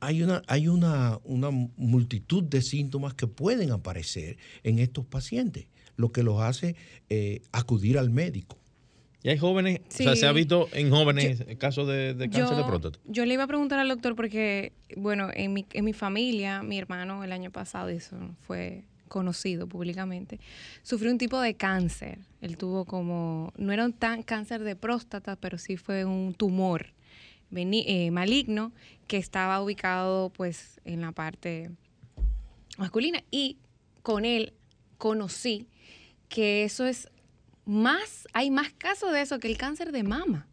hay 0.00 0.22
una, 0.22 0.42
hay 0.46 0.68
una, 0.68 1.18
una 1.24 1.50
multitud 1.50 2.42
de 2.42 2.62
síntomas 2.62 3.14
que 3.14 3.26
pueden 3.26 3.70
aparecer 3.70 4.36
en 4.62 4.78
estos 4.78 5.04
pacientes, 5.04 5.66
lo 5.96 6.12
que 6.12 6.22
los 6.22 6.40
hace 6.40 6.76
eh, 7.08 7.42
acudir 7.52 7.98
al 7.98 8.10
médico. 8.10 8.58
Y 9.22 9.30
hay 9.30 9.38
jóvenes, 9.38 9.80
o 9.88 9.92
sea, 9.92 10.14
se 10.14 10.26
ha 10.26 10.32
visto 10.32 10.68
en 10.72 10.90
jóvenes 10.90 11.44
casos 11.58 11.88
de, 11.88 12.14
de 12.14 12.30
cáncer 12.30 12.56
de 12.56 12.62
próstata. 12.62 13.00
yo 13.04 13.26
le 13.26 13.34
iba 13.34 13.42
a 13.42 13.46
preguntar 13.48 13.80
al 13.80 13.88
doctor 13.88 14.14
porque, 14.14 14.72
bueno, 14.96 15.28
en 15.34 15.52
mi, 15.52 15.66
en 15.72 15.84
mi 15.84 15.92
familia, 15.92 16.62
mi 16.62 16.78
hermano 16.78 17.24
el 17.24 17.32
año 17.32 17.50
pasado, 17.50 17.88
eso 17.88 18.16
fue 18.46 18.84
conocido 19.08 19.66
públicamente, 19.66 20.40
sufrió 20.82 21.10
un 21.10 21.18
tipo 21.18 21.40
de 21.40 21.54
cáncer. 21.54 22.18
Él 22.40 22.56
tuvo 22.56 22.84
como, 22.84 23.52
no 23.56 23.72
era 23.72 23.84
un 23.84 23.92
tan 23.92 24.22
cáncer 24.22 24.62
de 24.62 24.76
próstata, 24.76 25.36
pero 25.36 25.58
sí 25.58 25.76
fue 25.76 26.04
un 26.04 26.34
tumor 26.34 26.92
eh, 27.50 28.10
maligno 28.10 28.72
que 29.06 29.16
estaba 29.16 29.62
ubicado 29.62 30.30
pues 30.30 30.80
en 30.84 31.00
la 31.00 31.12
parte 31.12 31.70
masculina. 32.76 33.22
Y 33.30 33.58
con 34.02 34.24
él 34.24 34.52
conocí 34.98 35.66
que 36.28 36.64
eso 36.64 36.86
es 36.86 37.08
más, 37.64 38.28
hay 38.32 38.50
más 38.50 38.72
casos 38.72 39.12
de 39.12 39.22
eso 39.22 39.38
que 39.38 39.48
el 39.48 39.56
cáncer 39.56 39.92
de 39.92 40.02
mama. 40.02 40.46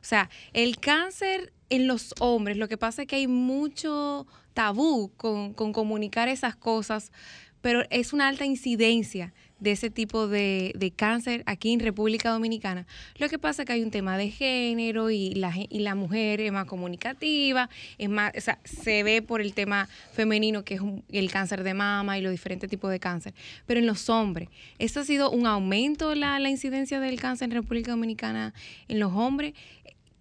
O 0.00 0.04
sea, 0.04 0.30
el 0.52 0.78
cáncer 0.78 1.52
en 1.70 1.86
los 1.86 2.14
hombres, 2.20 2.56
lo 2.56 2.68
que 2.68 2.78
pasa 2.78 3.02
es 3.02 3.08
que 3.08 3.16
hay 3.16 3.26
mucho 3.26 4.26
tabú 4.54 5.12
con 5.16 5.52
comunicar 5.54 6.28
esas 6.28 6.56
cosas, 6.56 7.12
pero 7.60 7.82
es 7.90 8.12
una 8.12 8.28
alta 8.28 8.44
incidencia 8.44 9.32
de 9.60 9.72
ese 9.72 9.90
tipo 9.90 10.28
de, 10.28 10.72
de 10.76 10.92
cáncer 10.92 11.42
aquí 11.46 11.72
en 11.72 11.80
República 11.80 12.30
Dominicana. 12.30 12.86
Lo 13.18 13.28
que 13.28 13.40
pasa 13.40 13.62
es 13.62 13.66
que 13.66 13.72
hay 13.72 13.82
un 13.82 13.90
tema 13.90 14.16
de 14.16 14.30
género 14.30 15.10
y 15.10 15.30
la, 15.34 15.52
y 15.56 15.80
la 15.80 15.96
mujer 15.96 16.40
es 16.40 16.52
más 16.52 16.66
comunicativa, 16.66 17.68
es 17.98 18.08
más, 18.08 18.32
o 18.36 18.40
sea, 18.40 18.60
se 18.64 19.02
ve 19.02 19.20
por 19.20 19.40
el 19.40 19.54
tema 19.54 19.88
femenino 20.12 20.64
que 20.64 20.74
es 20.74 20.80
un- 20.80 21.02
el 21.10 21.28
cáncer 21.32 21.64
de 21.64 21.74
mama 21.74 22.16
y 22.16 22.22
los 22.22 22.30
diferentes 22.30 22.70
tipos 22.70 22.88
de 22.92 23.00
cáncer. 23.00 23.34
Pero 23.66 23.80
en 23.80 23.86
los 23.86 24.08
hombres, 24.08 24.48
¿esto 24.78 25.00
ha 25.00 25.04
sido 25.04 25.30
un 25.32 25.44
aumento 25.46 26.14
la, 26.14 26.38
la 26.38 26.50
incidencia 26.50 27.00
del 27.00 27.18
cáncer 27.20 27.46
en 27.46 27.56
República 27.56 27.90
Dominicana 27.90 28.54
en 28.86 29.00
los 29.00 29.12
hombres? 29.12 29.54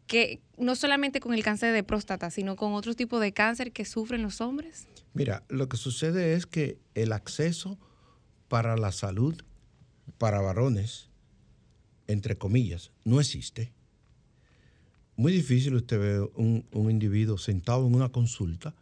Que 0.08 0.42
no 0.58 0.76
solamente 0.76 1.20
con 1.20 1.34
el 1.34 1.44
cáncer 1.44 1.74
de 1.74 1.84
próstata, 1.84 2.32
sino 2.32 2.56
con 2.56 2.74
otros 2.74 2.96
tipos 2.96 3.22
de 3.22 3.34
cáncer 3.34 3.72
que 3.72 3.86
sufren 3.86 4.24
los 4.24 4.42
hombres? 4.42 4.88
Mira, 5.14 5.44
lo 5.50 5.68
que 5.70 5.78
sucede 5.78 6.34
es 6.34 6.46
que 6.46 6.80
el 6.96 7.12
acceso 7.12 7.78
para 8.48 8.78
la 8.78 8.92
salud 8.92 9.36
para 10.18 10.42
varones, 10.42 11.10
entre 12.08 12.38
comillas, 12.38 12.92
no 13.04 13.20
existe. 13.20 13.74
Muy 15.16 15.32
difícil 15.32 15.76
usted 15.76 16.00
ve 16.00 16.30
un, 16.36 16.66
un 16.72 16.90
individuo 16.90 17.38
sentado 17.38 17.86
en 17.86 17.96
una 17.96 18.10
consulta. 18.10 18.74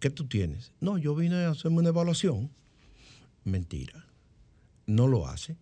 ¿Qué 0.00 0.10
tú 0.10 0.26
tienes? 0.26 0.72
No, 0.80 0.98
yo 0.98 1.14
vine 1.14 1.44
a 1.44 1.50
hacerme 1.50 1.78
una 1.78 1.88
evaluación. 1.88 2.50
Mentira. 3.44 4.06
No 4.86 5.06
lo 5.06 5.26
hace. 5.26 5.56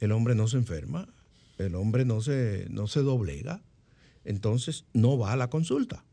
El 0.00 0.12
hombre 0.12 0.34
no 0.34 0.48
se 0.48 0.56
enferma. 0.56 1.08
El 1.58 1.74
hombre 1.74 2.04
no 2.04 2.20
se, 2.20 2.66
no 2.70 2.86
se 2.86 3.00
doblega. 3.00 3.62
Entonces 4.28 4.84
no 4.92 5.16
va 5.16 5.32
a 5.32 5.36
la 5.36 5.48
consulta. 5.48 6.04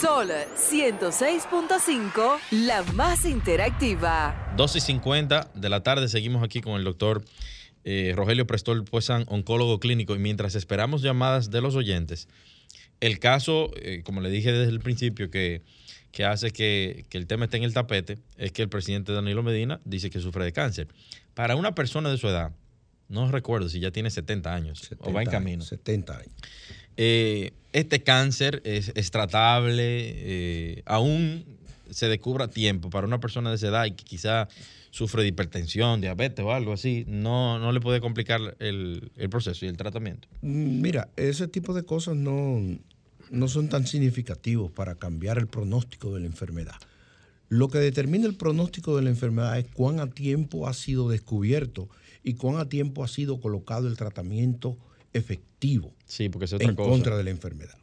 Sol 0.00 0.30
106.5, 0.56 2.38
la 2.50 2.82
más 2.94 3.26
interactiva. 3.26 4.50
2 4.56 4.76
y 4.76 4.80
50 4.80 5.50
de 5.54 5.68
la 5.68 5.82
tarde, 5.82 6.08
seguimos 6.08 6.42
aquí 6.42 6.62
con 6.62 6.76
el 6.76 6.84
doctor 6.84 7.22
eh, 7.84 8.12
Rogelio 8.16 8.46
Prestol 8.46 8.84
Puesan, 8.84 9.24
oncólogo 9.28 9.78
clínico, 9.80 10.14
y 10.14 10.18
mientras 10.18 10.54
esperamos 10.54 11.02
llamadas 11.02 11.50
de 11.50 11.60
los 11.60 11.74
oyentes, 11.76 12.28
el 13.00 13.18
caso, 13.18 13.70
eh, 13.76 14.02
como 14.04 14.20
le 14.20 14.30
dije 14.30 14.52
desde 14.52 14.72
el 14.72 14.80
principio, 14.80 15.30
que, 15.30 15.62
que 16.10 16.24
hace 16.24 16.50
que, 16.50 17.04
que, 17.08 17.18
el 17.18 17.26
tema 17.26 17.44
esté 17.44 17.58
en 17.58 17.64
el 17.64 17.74
tapete, 17.74 18.18
es 18.36 18.52
que 18.52 18.62
el 18.62 18.68
presidente 18.68 19.12
Danilo 19.12 19.42
Medina 19.42 19.80
dice 19.84 20.10
que 20.10 20.20
sufre 20.20 20.44
de 20.44 20.52
cáncer. 20.52 20.88
Para 21.34 21.56
una 21.56 21.74
persona 21.74 22.10
de 22.10 22.18
su 22.18 22.28
edad, 22.28 22.52
no 23.08 23.30
recuerdo 23.30 23.68
si 23.68 23.80
ya 23.80 23.90
tiene 23.90 24.10
70 24.10 24.54
años 24.54 24.90
o 24.98 25.12
va 25.12 25.22
en 25.22 25.30
camino. 25.30 25.62
70 25.62 26.16
años. 26.16 26.34
Eh, 26.96 27.52
este 27.72 28.02
cáncer 28.02 28.62
es, 28.64 28.92
es 28.94 29.10
tratable, 29.10 29.82
eh, 29.82 30.82
aún 30.86 31.44
se 31.90 32.08
descubra 32.08 32.46
a 32.46 32.48
tiempo 32.48 32.90
para 32.90 33.06
una 33.06 33.20
persona 33.20 33.50
de 33.50 33.56
esa 33.56 33.68
edad 33.68 33.84
y 33.84 33.92
que 33.92 34.04
quizá 34.04 34.48
sufre 34.94 35.22
de 35.22 35.28
hipertensión, 35.28 36.00
diabetes 36.00 36.44
o 36.44 36.52
algo 36.52 36.72
así, 36.72 37.04
no, 37.08 37.58
no 37.58 37.72
le 37.72 37.80
puede 37.80 38.00
complicar 38.00 38.56
el, 38.60 39.10
el 39.16 39.28
proceso 39.28 39.66
y 39.66 39.68
el 39.68 39.76
tratamiento. 39.76 40.28
Mm, 40.40 40.80
mira, 40.80 41.08
ese 41.16 41.48
tipo 41.48 41.74
de 41.74 41.82
cosas 41.82 42.14
no, 42.14 42.60
no 43.28 43.48
son 43.48 43.68
tan 43.68 43.88
significativos 43.88 44.70
para 44.70 44.94
cambiar 44.94 45.38
el 45.38 45.48
pronóstico 45.48 46.14
de 46.14 46.20
la 46.20 46.26
enfermedad. 46.26 46.76
Lo 47.48 47.68
que 47.70 47.78
determina 47.78 48.26
el 48.26 48.36
pronóstico 48.36 48.96
de 48.96 49.02
la 49.02 49.10
enfermedad 49.10 49.58
es 49.58 49.66
cuán 49.66 49.98
a 49.98 50.06
tiempo 50.06 50.68
ha 50.68 50.74
sido 50.74 51.08
descubierto 51.08 51.88
y 52.22 52.34
cuán 52.34 52.58
a 52.58 52.68
tiempo 52.68 53.02
ha 53.02 53.08
sido 53.08 53.40
colocado 53.40 53.88
el 53.88 53.96
tratamiento 53.96 54.78
efectivo 55.12 55.92
sí, 56.06 56.28
porque 56.28 56.44
es 56.44 56.52
otra 56.52 56.68
en 56.68 56.76
cosa. 56.76 56.88
contra 56.88 57.16
de 57.16 57.24
la 57.24 57.30
enfermedad. 57.30 57.78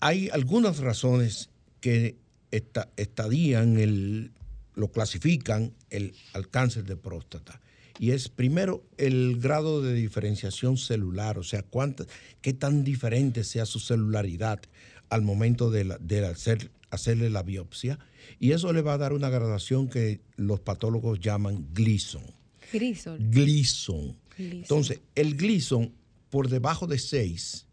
Hay 0.00 0.28
algunas 0.28 0.78
razones 0.80 1.48
que 1.80 2.16
esta, 2.50 2.90
estadían, 2.98 3.78
el, 3.78 4.32
lo 4.74 4.90
clasifican 4.90 5.72
el, 5.90 6.14
al 6.32 6.48
cáncer 6.48 6.84
de 6.84 6.96
próstata. 6.96 7.60
Y 7.98 8.10
es 8.10 8.28
primero 8.28 8.84
el 8.96 9.38
grado 9.38 9.80
de 9.80 9.94
diferenciación 9.94 10.76
celular, 10.76 11.38
o 11.38 11.44
sea, 11.44 11.62
cuánta, 11.62 12.04
qué 12.42 12.52
tan 12.52 12.82
diferente 12.82 13.44
sea 13.44 13.66
su 13.66 13.78
celularidad 13.78 14.60
al 15.10 15.22
momento 15.22 15.70
de, 15.70 15.84
la, 15.84 15.98
de 15.98 16.26
hacer, 16.26 16.70
hacerle 16.90 17.30
la 17.30 17.42
biopsia. 17.42 17.98
Y 18.40 18.50
eso 18.50 18.72
le 18.72 18.82
va 18.82 18.94
a 18.94 18.98
dar 18.98 19.12
una 19.12 19.30
gradación 19.30 19.88
que 19.88 20.20
los 20.36 20.60
patólogos 20.60 21.20
llaman 21.20 21.68
Gleason. 21.72 22.24
Gleason. 22.72 23.30
Gleason. 23.30 24.16
Entonces, 24.36 25.00
el 25.14 25.36
Gleason 25.36 25.92
por 26.30 26.48
debajo 26.48 26.88
de 26.88 26.98
6 26.98 27.68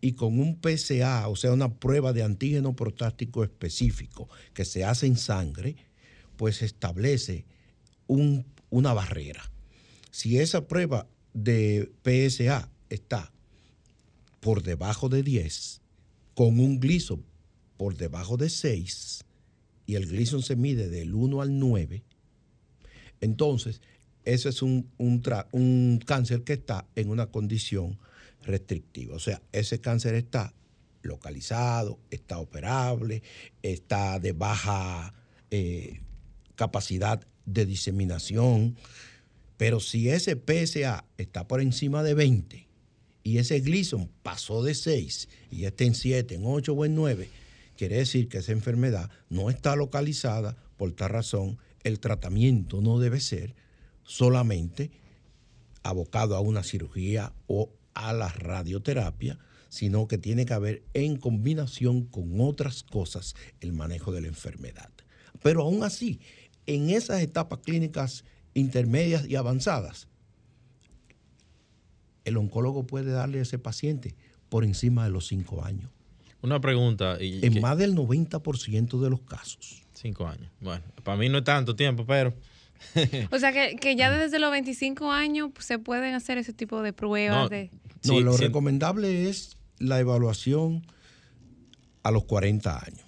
y 0.00 0.12
con 0.12 0.38
un 0.38 0.60
PSA, 0.60 1.28
o 1.28 1.36
sea, 1.36 1.52
una 1.52 1.74
prueba 1.74 2.12
de 2.12 2.22
antígeno 2.22 2.76
prostático 2.76 3.42
específico 3.42 4.28
que 4.54 4.64
se 4.64 4.84
hace 4.84 5.06
en 5.06 5.16
sangre, 5.16 5.76
pues 6.42 6.60
establece 6.62 7.44
un, 8.08 8.44
una 8.68 8.92
barrera. 8.92 9.48
Si 10.10 10.40
esa 10.40 10.66
prueba 10.66 11.06
de 11.34 11.92
PSA 12.02 12.68
está 12.90 13.32
por 14.40 14.64
debajo 14.64 15.08
de 15.08 15.22
10, 15.22 15.82
con 16.34 16.58
un 16.58 16.80
Gleason 16.80 17.24
por 17.76 17.96
debajo 17.96 18.36
de 18.36 18.50
6, 18.50 19.24
y 19.86 19.94
el 19.94 20.06
Gleason 20.08 20.42
se 20.42 20.56
mide 20.56 20.88
del 20.88 21.14
1 21.14 21.42
al 21.42 21.60
9, 21.60 22.02
entonces 23.20 23.80
ese 24.24 24.48
es 24.48 24.62
un, 24.62 24.90
un, 24.98 25.22
un, 25.52 26.00
cáncer 26.04 26.42
que 26.42 26.54
está 26.54 26.88
en 26.96 27.10
una 27.10 27.26
condición 27.26 28.00
restrictiva. 28.42 29.14
O 29.14 29.20
sea, 29.20 29.40
ese 29.52 29.80
cáncer 29.80 30.16
está 30.16 30.52
localizado, 31.02 32.00
está 32.10 32.38
operable, 32.38 33.22
está 33.62 34.18
de 34.18 34.32
baja 34.32 35.14
eh, 35.52 36.00
capacidad 36.56 37.26
de 37.46 37.66
diseminación, 37.66 38.76
pero 39.56 39.80
si 39.80 40.08
ese 40.08 40.36
PSA 40.36 41.04
está 41.18 41.46
por 41.46 41.60
encima 41.60 42.02
de 42.02 42.14
20 42.14 42.68
y 43.22 43.38
ese 43.38 43.60
Gleason 43.60 44.10
pasó 44.22 44.62
de 44.62 44.74
6 44.74 45.28
y 45.50 45.64
está 45.64 45.84
en 45.84 45.94
7, 45.94 46.34
en 46.34 46.42
8 46.44 46.72
o 46.72 46.84
en 46.84 46.94
9, 46.94 47.28
quiere 47.76 47.96
decir 47.96 48.28
que 48.28 48.38
esa 48.38 48.52
enfermedad 48.52 49.10
no 49.28 49.50
está 49.50 49.76
localizada, 49.76 50.56
por 50.76 50.92
tal 50.92 51.10
razón 51.10 51.58
el 51.84 52.00
tratamiento 52.00 52.80
no 52.80 52.98
debe 52.98 53.20
ser 53.20 53.54
solamente 54.04 54.90
abocado 55.82 56.36
a 56.36 56.40
una 56.40 56.62
cirugía 56.62 57.32
o 57.46 57.70
a 57.94 58.12
la 58.12 58.28
radioterapia, 58.28 59.38
sino 59.68 60.06
que 60.06 60.18
tiene 60.18 60.44
que 60.46 60.54
haber 60.54 60.82
en 60.94 61.16
combinación 61.16 62.04
con 62.04 62.40
otras 62.40 62.82
cosas 62.82 63.34
el 63.60 63.72
manejo 63.72 64.12
de 64.12 64.20
la 64.20 64.28
enfermedad. 64.28 64.90
Pero 65.42 65.62
aún 65.62 65.82
así, 65.82 66.20
en 66.66 66.90
esas 66.90 67.20
etapas 67.20 67.60
clínicas 67.60 68.24
intermedias 68.54 69.26
y 69.26 69.36
avanzadas, 69.36 70.08
el 72.24 72.36
oncólogo 72.36 72.86
puede 72.86 73.10
darle 73.10 73.38
a 73.38 73.42
ese 73.42 73.58
paciente 73.58 74.14
por 74.48 74.64
encima 74.64 75.04
de 75.04 75.10
los 75.10 75.26
cinco 75.26 75.64
años. 75.64 75.90
Una 76.42 76.60
pregunta. 76.60 77.18
Y 77.20 77.44
en 77.44 77.54
que, 77.54 77.60
más 77.60 77.78
del 77.78 77.94
90% 77.94 79.00
de 79.00 79.10
los 79.10 79.20
casos. 79.20 79.82
Cinco 79.94 80.26
años. 80.26 80.50
Bueno, 80.60 80.82
para 81.04 81.16
mí 81.16 81.28
no 81.28 81.38
es 81.38 81.44
tanto 81.44 81.74
tiempo, 81.76 82.04
pero... 82.04 82.34
o 83.30 83.38
sea 83.38 83.52
que, 83.52 83.76
que, 83.76 83.94
ya 83.94 84.10
desde 84.10 84.40
los 84.40 84.50
25 84.50 85.12
años 85.12 85.50
pues, 85.54 85.66
se 85.66 85.78
pueden 85.78 86.14
hacer 86.14 86.38
ese 86.38 86.52
tipo 86.52 86.82
de 86.82 86.92
pruebas. 86.92 87.44
No, 87.44 87.48
de... 87.48 87.70
no 88.04 88.14
sí, 88.14 88.20
lo 88.20 88.32
sí. 88.32 88.44
recomendable 88.44 89.28
es 89.28 89.56
la 89.78 90.00
evaluación 90.00 90.84
a 92.02 92.10
los 92.10 92.24
40 92.24 92.76
años. 92.76 93.01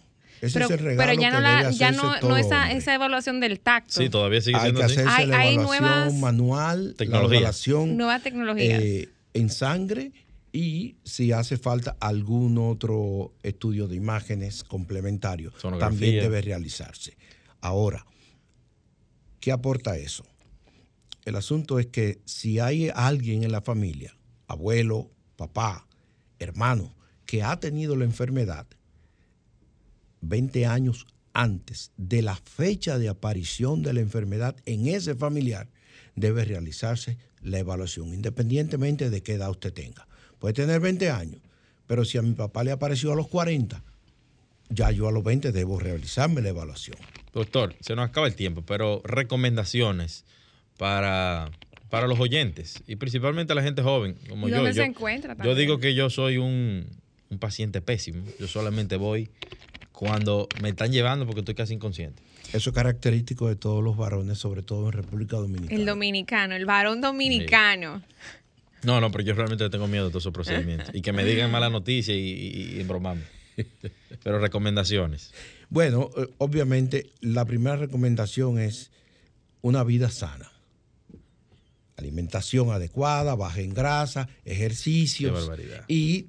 Ese 0.45 0.55
pero, 0.55 0.65
es 0.67 0.71
el 0.73 0.79
regalo 0.79 1.11
pero 1.11 1.21
ya 1.21 1.31
no, 1.31 1.37
que 1.39 1.43
la, 1.43 1.63
debe 1.65 1.75
ya 1.75 1.93
no, 1.93 2.21
todo 2.21 2.31
no 2.31 2.37
esa, 2.37 2.95
evaluación 2.95 3.41
del 3.41 3.61
tacto. 3.61 3.93
Sí, 4.01 4.09
todavía 4.11 4.41
sigue 4.41 4.57
Hay 4.57 4.63
siendo 4.63 4.81
que 4.81 4.85
así. 4.87 4.95
hacerse 4.95 5.11
Hay- 5.11 5.27
la 5.27 5.39
hay 5.41 5.55
evaluación 5.55 5.83
nuevas- 5.89 6.15
manual, 6.15 6.95
Tecnología. 6.97 7.29
la 7.31 7.37
evaluación 7.39 7.97
Nuevas 7.97 8.23
tecnologías. 8.23 8.83
eh, 8.83 9.09
en 9.35 9.51
sangre 9.51 10.13
y 10.53 10.97
si 11.05 11.33
hace 11.33 11.57
falta 11.57 11.97
algún 12.01 12.59
otro 12.59 13.33
estudio 13.43 13.89
de 13.89 13.97
imágenes 13.97 14.63
complementario, 14.65 15.53
Sonografía. 15.59 15.89
también 15.91 16.23
debe 16.23 16.41
realizarse. 16.43 17.17
Ahora, 17.61 18.07
¿qué 19.41 19.51
aporta 19.53 19.97
eso? 19.97 20.25
El 21.25 21.37
asunto 21.37 21.79
es 21.79 21.87
que 21.87 22.21
si 22.25 22.59
hay 22.61 22.91
alguien 22.95 23.45
en 23.45 23.53
la 23.53 23.63
familia, 23.63 24.15
abuelo, 24.47 25.11
papá, 25.37 25.87
hermano, 26.39 26.95
que 27.27 27.43
ha 27.43 27.59
tenido 27.59 27.97
la 27.97 28.05
enfermedad 28.05 28.67
20 30.29 30.67
años 30.67 31.07
antes 31.33 31.91
de 31.97 32.23
la 32.23 32.37
fecha 32.37 32.99
de 32.99 33.09
aparición 33.09 33.83
de 33.83 33.93
la 33.93 34.01
enfermedad 34.01 34.57
en 34.67 34.87
ese 34.87 35.15
familiar, 35.15 35.69
debe 36.15 36.45
realizarse 36.45 37.19
la 37.43 37.59
evaluación, 37.59 38.15
independientemente 38.15 39.11
de 39.11 39.23
qué 39.23 39.35
edad 39.35 39.51
usted 39.51 39.73
tenga. 39.73 40.07
Puede 40.39 40.55
tener 40.55 40.81
20 40.81 41.11
años, 41.11 41.41
pero 41.87 42.05
si 42.05 42.19
a 42.19 42.23
mi 42.23 42.33
papá 42.33 42.65
le 42.65 42.71
apareció 42.71 43.13
a 43.13 43.17
los 43.17 43.29
40, 43.29 43.83
ya 44.71 44.91
yo 44.91 45.09
a 45.09 45.13
los 45.13 45.25
20 45.25 45.53
debo 45.53 45.79
realizarme 45.79 46.41
la 46.41 46.51
evaluación. 46.51 46.97
Doctor, 47.33 47.75
se 47.81 47.97
nos 47.97 48.09
acaba 48.09 48.27
el 48.27 48.37
tiempo, 48.37 48.63
pero 48.63 49.03
recomendaciones 49.05 50.25
para, 50.79 51.51
para 51.91 52.07
los 52.07 52.21
oyentes 52.21 52.83
y 52.87 52.97
principalmente 52.97 53.53
a 53.53 53.57
la 53.57 53.63
gente 53.63 53.83
joven 53.83 54.17
como 54.29 54.49
¿Y 54.49 54.53
yo. 54.53 54.59
dónde 54.59 54.73
yo, 54.73 54.83
se 54.83 54.89
encuentra 54.89 55.37
yo 55.43 55.55
digo 55.55 55.79
que 55.79 55.95
yo 55.95 56.11
soy 56.11 56.39
un, 56.39 56.87
un 57.29 57.39
paciente 57.39 57.83
pésimo. 57.83 58.25
Yo 58.39 58.47
solamente 58.47 58.97
voy 58.97 59.31
cuando 59.95 60.49
me 60.61 60.71
están 60.71 60.91
llevando 60.91 61.25
porque 61.25 61.41
estoy 61.41 61.55
casi 61.55 61.75
inconsciente. 61.75 62.21
Eso 62.53 62.71
es 62.71 62.75
característico 62.75 63.49
de 63.49 63.55
todos 63.55 63.83
los 63.83 63.97
varones, 63.97 64.39
sobre 64.39 64.63
todo 64.63 64.87
en 64.87 64.93
República 64.93 65.37
Dominicana. 65.37 65.81
El 65.81 65.87
dominicano, 65.87 66.57
el 66.57 66.67
varón 66.67 67.01
dominicano. 67.01 68.03
No, 68.83 69.01
no, 69.01 69.11
pero 69.13 69.23
yo 69.23 69.35
realmente 69.35 69.71
tengo 69.71 69.87
miedo 69.87 70.07
de 70.07 70.11
todos 70.11 70.25
esos 70.25 70.33
procedimientos. 70.33 70.91
Y 70.93 71.01
que 71.01 71.13
me 71.13 71.25
digan 71.25 71.51
mala 71.51 71.71
noticia 71.71 72.15
y, 72.15 72.19
y. 72.19 72.87
Pero 74.25 74.41
recomendaciones. 74.41 75.33
Bueno, 75.71 76.11
eh, 76.17 76.27
obviamente 76.39 77.11
la 77.21 77.45
primera 77.45 77.77
recomendación 77.77 78.59
es 78.59 78.91
una 79.63 79.85
vida 79.85 80.11
sana. 80.11 80.51
Alimentación 81.97 82.71
adecuada, 82.71 83.37
baja 83.37 83.61
en 83.61 83.73
grasa, 83.73 84.29
ejercicios 84.45 85.33
Qué 85.33 85.41
barbaridad. 85.41 85.85
y 85.87 86.27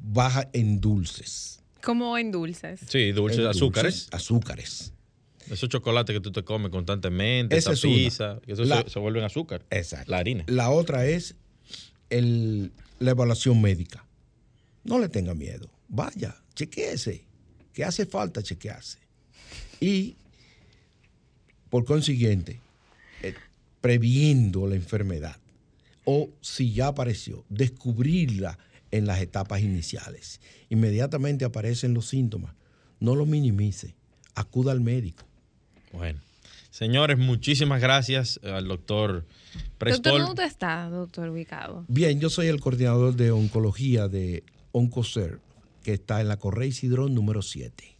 baja 0.00 0.48
en 0.52 0.80
dulces. 0.80 1.60
Como 1.82 2.16
en 2.18 2.30
dulces. 2.30 2.80
Sí, 2.88 3.12
dulces, 3.12 3.40
En 3.40 3.46
azúcares. 3.46 3.94
dulces, 3.94 4.08
azúcares. 4.14 4.92
Esos 5.50 5.68
chocolates 5.68 6.14
que 6.14 6.20
tú 6.20 6.30
te 6.30 6.44
comes 6.44 6.70
constantemente, 6.70 7.56
Esa 7.56 7.72
esa 7.72 7.78
es 7.78 7.84
una. 7.84 7.94
pizza, 7.96 8.40
que 8.44 8.52
eso 8.52 8.64
La- 8.64 8.82
se, 8.82 8.90
se 8.90 8.98
vuelve 8.98 9.18
en 9.18 9.24
azúcar. 9.24 9.64
Exacto. 9.70 10.10
La 10.10 10.18
harina. 10.18 10.44
La 10.46 10.70
otra 10.70 11.06
es 11.06 11.34
el- 12.10 12.70
la 12.98 13.10
evaluación 13.12 13.60
médica. 13.60 14.04
No 14.84 14.98
le 14.98 15.08
tenga 15.08 15.34
miedo. 15.34 15.68
Vaya, 15.88 16.36
chequeese. 16.54 17.24
Que 17.72 17.84
hace 17.84 18.06
falta 18.06 18.42
chequearse. 18.42 18.98
Y, 19.80 20.16
por 21.68 21.84
consiguiente, 21.84 22.60
eh, 23.22 23.34
previendo 23.80 24.66
la 24.66 24.74
enfermedad, 24.76 25.36
o 26.04 26.30
si 26.40 26.72
ya 26.72 26.88
apareció, 26.88 27.44
descubrirla 27.48 28.58
en 28.90 29.06
las 29.06 29.20
etapas 29.20 29.60
iniciales. 29.60 30.40
Inmediatamente 30.68 31.44
aparecen 31.44 31.94
los 31.94 32.08
síntomas. 32.08 32.54
No 32.98 33.14
lo 33.14 33.26
minimice. 33.26 33.94
Acuda 34.34 34.72
al 34.72 34.80
médico. 34.80 35.24
Bueno. 35.92 36.20
Señores, 36.70 37.18
muchísimas 37.18 37.80
gracias 37.80 38.38
al 38.44 38.68
doctor 38.68 39.26
Prestol. 39.78 40.22
¿dónde 40.22 40.44
está, 40.44 40.88
doctor, 40.88 41.28
ubicado? 41.28 41.84
Bien, 41.88 42.20
yo 42.20 42.30
soy 42.30 42.46
el 42.46 42.60
coordinador 42.60 43.16
de 43.16 43.32
oncología 43.32 44.06
de 44.08 44.44
Oncocer, 44.72 45.40
que 45.82 45.94
está 45.94 46.20
en 46.20 46.28
la 46.28 46.36
Correy 46.36 46.70
Sidrón 46.70 47.14
número 47.14 47.42
7. 47.42 47.96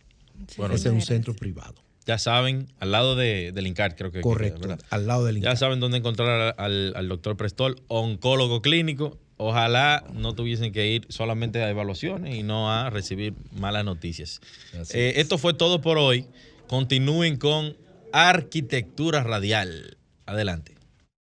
Ese 0.72 0.88
es 0.88 0.94
un 0.94 1.02
centro 1.02 1.34
privado. 1.34 1.74
Ya 2.06 2.18
saben, 2.18 2.68
al 2.78 2.92
lado 2.92 3.16
de, 3.16 3.52
del 3.52 3.66
INCAR, 3.66 3.96
creo 3.96 4.10
que. 4.10 4.20
Correcto, 4.20 4.76
al 4.88 5.06
lado 5.06 5.24
del 5.24 5.38
INCAR. 5.38 5.52
Ya 5.52 5.56
saben 5.56 5.80
dónde 5.80 5.98
encontrar 5.98 6.54
al, 6.56 6.94
al 6.96 7.08
doctor 7.08 7.36
Prestol, 7.36 7.82
oncólogo 7.88 8.62
clínico. 8.62 9.18
Ojalá 9.42 10.04
no 10.12 10.34
tuviesen 10.34 10.70
que 10.70 10.86
ir 10.86 11.06
solamente 11.08 11.62
a 11.62 11.70
evaluaciones 11.70 12.34
y 12.34 12.42
no 12.42 12.70
a 12.70 12.90
recibir 12.90 13.32
malas 13.52 13.86
noticias. 13.86 14.42
Eh, 14.92 15.14
esto 15.16 15.38
fue 15.38 15.54
todo 15.54 15.80
por 15.80 15.96
hoy. 15.96 16.26
Continúen 16.66 17.38
con 17.38 17.74
arquitectura 18.12 19.22
radial. 19.22 19.96
Adelante. 20.26 20.79